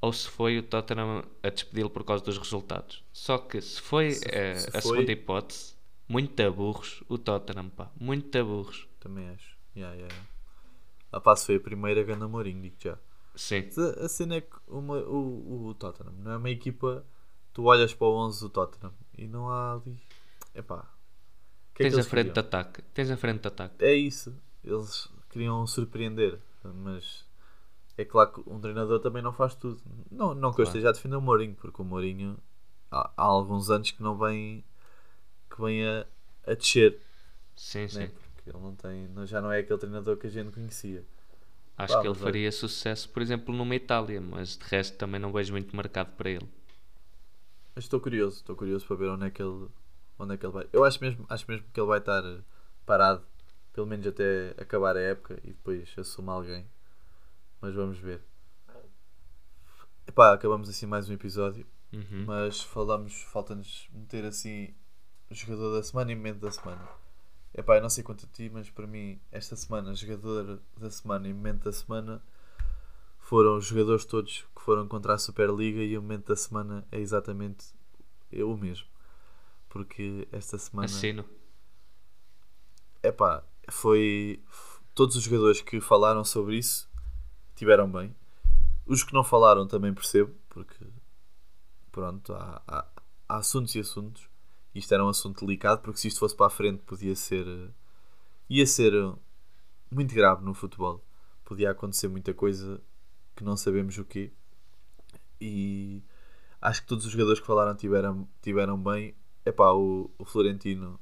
ou 0.00 0.12
se 0.12 0.28
foi 0.28 0.58
o 0.58 0.64
Tottenham 0.64 1.24
a 1.42 1.50
despedi-lo 1.50 1.90
por 1.90 2.04
causa 2.04 2.24
dos 2.24 2.38
resultados. 2.38 3.04
Só 3.12 3.38
que 3.38 3.60
se 3.62 3.80
foi 3.80 4.12
Se- 4.12 4.26
eh, 4.26 4.54
se 4.56 4.70
a 4.74 4.82
foi- 4.82 4.82
segunda 4.82 5.12
hipótese, 5.12 5.75
muito 6.08 6.52
burros 6.52 7.02
o 7.08 7.18
Tottenham, 7.18 7.68
pá, 7.70 7.90
muito 8.00 8.44
burros. 8.44 8.88
Também 9.00 9.28
acho. 9.30 9.56
Yeah, 9.76 9.94
yeah, 9.94 10.14
yeah. 10.14 10.28
A 11.12 11.20
passo 11.20 11.46
foi 11.46 11.56
a 11.56 11.60
primeira 11.60 12.02
Ganda 12.02 12.26
Mourinho, 12.28 12.62
digo 12.62 12.76
já. 12.78 12.98
Sim, 13.34 13.68
A, 14.00 14.04
a 14.04 14.08
cena 14.08 14.36
é 14.36 14.40
que 14.40 14.56
uma, 14.66 14.96
o, 14.98 15.66
o 15.68 15.74
Tottenham 15.74 16.12
não 16.18 16.32
é 16.32 16.36
uma 16.36 16.50
equipa. 16.50 17.04
Tu 17.52 17.62
olhas 17.64 17.94
para 17.94 18.06
o 18.06 18.14
11 18.26 18.40
do 18.40 18.50
Tottenham 18.50 18.92
e 19.16 19.26
não 19.26 19.48
há 19.50 19.74
ali. 19.74 19.98
Epá. 20.54 20.86
o 21.72 21.74
que 21.74 21.82
é 21.82 21.86
que 21.86 21.90
tens 21.90 21.98
a 21.98 22.04
frente 22.04 22.32
de 22.32 22.32
queriam? 22.32 22.40
ataque, 22.40 22.82
tens 22.94 23.10
a 23.10 23.16
frente 23.16 23.40
de 23.42 23.48
ataque. 23.48 23.84
É 23.84 23.94
isso. 23.94 24.34
Eles 24.64 25.08
queriam 25.30 25.66
surpreender. 25.66 26.40
Mas 26.64 27.24
é 27.96 28.04
claro 28.04 28.32
que 28.32 28.50
um 28.50 28.60
treinador 28.60 29.00
também 29.00 29.22
não 29.22 29.32
faz 29.32 29.54
tudo. 29.54 29.80
Não, 30.10 30.34
não 30.34 30.52
que 30.52 30.60
eu 30.60 30.64
Claro. 30.64 30.68
esteja 30.78 30.88
a 30.88 30.92
defender 30.92 31.16
o 31.16 31.20
Mourinho, 31.20 31.54
porque 31.54 31.80
o 31.80 31.84
Mourinho 31.84 32.38
há, 32.90 33.10
há 33.16 33.22
alguns 33.22 33.70
anos 33.70 33.90
que 33.90 34.02
não 34.02 34.16
vem. 34.18 34.64
Que 35.56 35.62
vem 35.62 35.86
a, 35.86 36.06
a 36.46 36.54
descer. 36.54 37.00
Sim, 37.56 37.88
sim. 37.88 37.98
Né? 37.98 38.10
Porque 38.34 38.50
ele 38.50 38.58
não 38.58 38.74
tem. 38.76 39.08
Já 39.26 39.40
não 39.40 39.50
é 39.52 39.58
aquele 39.60 39.78
treinador 39.78 40.16
que 40.16 40.26
a 40.26 40.30
gente 40.30 40.52
conhecia. 40.52 41.04
Acho 41.78 41.94
Pá, 41.94 42.00
que 42.00 42.06
ele 42.06 42.14
mas 42.14 42.22
faria 42.22 42.52
sucesso, 42.52 43.08
por 43.08 43.22
exemplo, 43.22 43.54
numa 43.54 43.74
Itália, 43.74 44.20
mas 44.20 44.56
de 44.58 44.64
resto 44.64 44.96
também 44.98 45.18
não 45.20 45.32
vejo 45.32 45.52
muito 45.52 45.74
mercado 45.76 46.14
para 46.16 46.28
ele. 46.30 46.46
Mas 47.74 47.84
estou 47.84 48.00
curioso, 48.00 48.36
estou 48.38 48.56
curioso 48.56 48.86
para 48.86 48.96
ver 48.96 49.08
onde 49.10 49.26
é 49.26 49.30
que 49.30 49.42
ele, 49.42 49.68
onde 50.18 50.34
é 50.34 50.36
que 50.36 50.44
ele 50.46 50.52
vai. 50.52 50.66
Eu 50.72 50.84
acho 50.84 51.00
mesmo, 51.00 51.26
acho 51.28 51.44
mesmo 51.50 51.66
que 51.72 51.80
ele 51.80 51.86
vai 51.86 51.98
estar 51.98 52.24
eh, 52.24 52.40
parado, 52.86 53.22
pelo 53.72 53.86
menos 53.86 54.06
até 54.06 54.54
acabar 54.58 54.96
a 54.96 55.00
época 55.00 55.38
e 55.44 55.48
depois 55.48 55.92
assuma 55.98 56.32
alguém. 56.32 56.66
Mas 57.60 57.74
vamos 57.74 57.98
ver. 57.98 58.22
Epá, 60.06 60.32
acabamos 60.32 60.68
assim 60.68 60.86
mais 60.86 61.08
um 61.08 61.12
episódio, 61.12 61.66
Uhum. 61.92 62.24
mas 62.26 62.60
falamos, 62.60 63.22
falta-nos 63.22 63.88
meter 63.92 64.24
assim 64.24 64.74
jogador 65.30 65.74
da 65.74 65.82
semana 65.82 66.12
e 66.12 66.14
momento 66.14 66.40
da 66.40 66.50
semana. 66.50 66.88
Epá, 67.54 67.76
eu 67.76 67.82
não 67.82 67.88
sei 67.88 68.04
quanto 68.04 68.26
a 68.26 68.28
ti, 68.28 68.50
mas 68.52 68.68
para 68.70 68.86
mim 68.86 69.18
esta 69.32 69.56
semana, 69.56 69.94
jogador 69.94 70.60
da 70.76 70.90
semana 70.90 71.28
e 71.28 71.32
momento 71.32 71.64
da 71.64 71.72
semana 71.72 72.22
foram 73.18 73.56
os 73.56 73.64
jogadores 73.64 74.04
todos 74.04 74.44
que 74.54 74.62
foram 74.62 74.86
contra 74.86 75.14
a 75.14 75.18
Superliga 75.18 75.82
e 75.82 75.96
o 75.96 76.02
momento 76.02 76.28
da 76.28 76.36
semana 76.36 76.86
é 76.92 77.00
exatamente 77.00 77.66
eu 78.30 78.56
mesmo. 78.56 78.86
Porque 79.68 80.28
esta 80.30 80.58
semana 80.58 80.86
Assino. 80.86 81.24
epá, 83.02 83.42
foi 83.68 84.40
todos 84.94 85.16
os 85.16 85.22
jogadores 85.22 85.60
que 85.60 85.80
falaram 85.80 86.24
sobre 86.24 86.56
isso 86.56 86.88
tiveram 87.56 87.90
bem. 87.90 88.14
Os 88.86 89.02
que 89.02 89.12
não 89.12 89.24
falaram 89.24 89.66
também 89.66 89.92
percebo, 89.92 90.32
porque 90.48 90.86
pronto, 91.90 92.32
há, 92.34 92.62
há, 92.68 92.86
há 93.28 93.36
assuntos 93.38 93.74
e 93.74 93.80
assuntos. 93.80 94.28
Isto 94.78 94.94
era 94.94 95.04
um 95.04 95.08
assunto 95.08 95.44
delicado, 95.46 95.82
porque 95.82 95.98
se 96.00 96.08
isto 96.08 96.20
fosse 96.20 96.36
para 96.36 96.46
a 96.46 96.50
frente 96.50 96.82
podia 96.84 97.14
ser 97.16 97.46
eh, 97.48 97.70
ia 98.50 98.66
ser 98.66 98.94
eh, 98.94 99.14
muito 99.90 100.14
grave 100.14 100.44
no 100.44 100.54
futebol. 100.54 101.02
Podia 101.44 101.70
acontecer 101.72 102.08
muita 102.08 102.34
coisa 102.34 102.80
que 103.36 103.44
não 103.44 103.56
sabemos 103.56 103.98
o 103.98 104.04
quê. 104.04 104.32
E 105.40 106.02
acho 106.60 106.82
que 106.82 106.88
todos 106.88 107.06
os 107.06 107.12
jogadores 107.12 107.40
que 107.40 107.46
falaram 107.46 107.74
tiveram, 107.76 108.28
tiveram 108.42 108.78
bem. 108.82 109.14
Epá, 109.44 109.72
o, 109.72 110.10
o 110.18 110.24
Florentino 110.24 111.00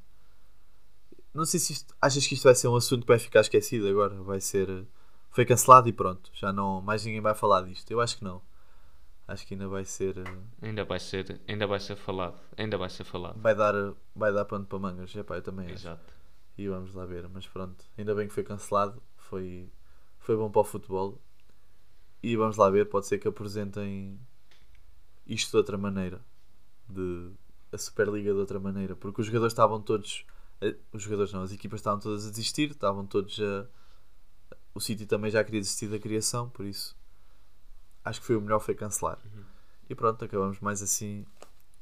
não 1.33 1.45
sei 1.45 1.59
se 1.61 1.73
isto, 1.73 1.95
achas 2.01 2.27
que 2.27 2.35
isto 2.35 2.45
vai 2.45 2.55
ser 2.55 2.69
um 2.69 2.77
assunto 2.77 3.07
vai 3.07 3.19
ficar 3.19 3.41
esquecido 3.41 3.89
agora. 3.89 4.15
Vai 4.23 4.41
ser. 4.41 4.69
eh, 4.71 4.85
Foi 5.31 5.45
cancelado 5.45 5.89
e 5.89 5.93
pronto. 5.93 6.31
Já 6.35 6.53
não. 6.53 6.81
Mais 6.81 7.05
ninguém 7.05 7.21
vai 7.21 7.35
falar 7.35 7.63
disto. 7.63 7.91
Eu 7.91 8.01
acho 8.01 8.19
que 8.19 8.25
não. 8.25 8.41
Acho 9.27 9.47
que 9.47 9.55
ainda 9.55 9.69
vai 9.69 9.85
ser. 9.85 10.19
eh, 10.19 10.25
Ainda 10.63 10.85
vai 10.85 11.01
ser, 11.01 11.41
ainda 11.49 11.67
vai 11.67 11.81
ser 11.81 11.97
falado. 11.97 12.39
Ainda 12.57 12.77
vai 12.77 12.91
ser 12.91 13.05
falado. 13.05 13.41
Vai 13.41 13.55
dar, 13.55 13.75
vai 14.15 14.33
dar 14.33 14.45
pano 14.45 14.67
para 14.67 14.79
mangas. 14.79 15.15
Epá, 15.17 15.37
eu 15.37 15.43
também 15.43 15.67
acho. 15.67 15.75
Exato. 15.75 16.13
E 16.59 16.69
vamos 16.69 16.93
lá 16.95 17.05
ver. 17.07 17.29
Mas 17.29 17.47
pronto. 17.47 17.85
Ainda 17.97 18.15
bem 18.15 18.29
que 18.29 18.35
foi 18.35 18.45
cancelado. 18.45 19.03
Foi, 19.17 19.69
foi 20.19 20.37
bom 20.37 20.51
para 20.51 20.61
o 20.61 20.65
futebol. 20.65 21.19
E 22.23 22.37
vamos 22.37 22.57
lá 22.57 22.69
ver. 22.71 22.89
Pode 22.89 23.07
ser 23.07 23.19
que 23.19 23.27
apresentem 23.29 24.19
isto 25.27 25.51
de 25.51 25.57
outra 25.57 25.79
maneira. 25.79 26.21
De, 26.89 27.31
a 27.73 27.79
Superliga 27.79 28.33
de 28.33 28.39
outra 28.39 28.61
maneira. 28.61 28.95
Porque 28.95 29.21
os 29.21 29.27
jogadores 29.27 29.53
estavam 29.53 29.81
todos. 29.81 30.27
eh, 30.61 30.77
Os 30.93 31.03
jogadores 31.03 31.33
não, 31.33 31.43
as 31.43 31.53
equipas 31.53 31.81
estavam 31.81 31.99
todas 32.01 32.27
a 32.27 32.31
desistir. 32.31 32.71
Estavam 32.71 33.07
todos 33.07 33.41
a. 33.41 33.67
O 34.75 34.81
City 34.81 35.07
também 35.07 35.31
já 35.31 35.43
queria 35.45 35.61
desistir 35.61 35.89
da 35.89 35.99
criação. 35.99 36.51
Por 36.51 36.67
isso. 36.67 36.97
Acho 38.05 38.21
que 38.21 38.27
foi 38.27 38.37
o 38.37 38.41
melhor 38.41 38.61
foi 38.61 38.75
cancelar. 38.75 39.19
E 39.89 39.95
pronto, 39.95 40.25
acabamos 40.25 40.61
mais 40.61 40.83
assim. 40.83 41.25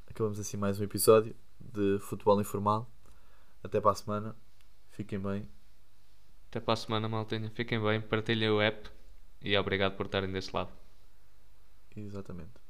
Acabamos 0.08 0.38
assim 0.38 0.56
mais 0.56 0.78
um 0.78 0.84
episódio 0.84 1.34
de 1.60 1.98
futebol 2.00 2.40
informal. 2.40 2.88
Até 3.62 3.80
para 3.80 3.90
a 3.90 3.94
semana. 3.94 4.36
Fiquem 4.90 5.18
bem. 5.18 5.48
Até 6.48 6.60
para 6.60 6.74
a 6.74 6.76
semana, 6.76 7.08
maltinha. 7.08 7.50
Fiquem 7.50 7.82
bem, 7.82 8.00
partilhem 8.00 8.50
o 8.50 8.60
app 8.60 8.90
E 9.40 9.56
obrigado 9.56 9.96
por 9.96 10.06
estarem 10.06 10.30
desse 10.30 10.54
lado. 10.54 10.70
Exatamente. 11.96 12.61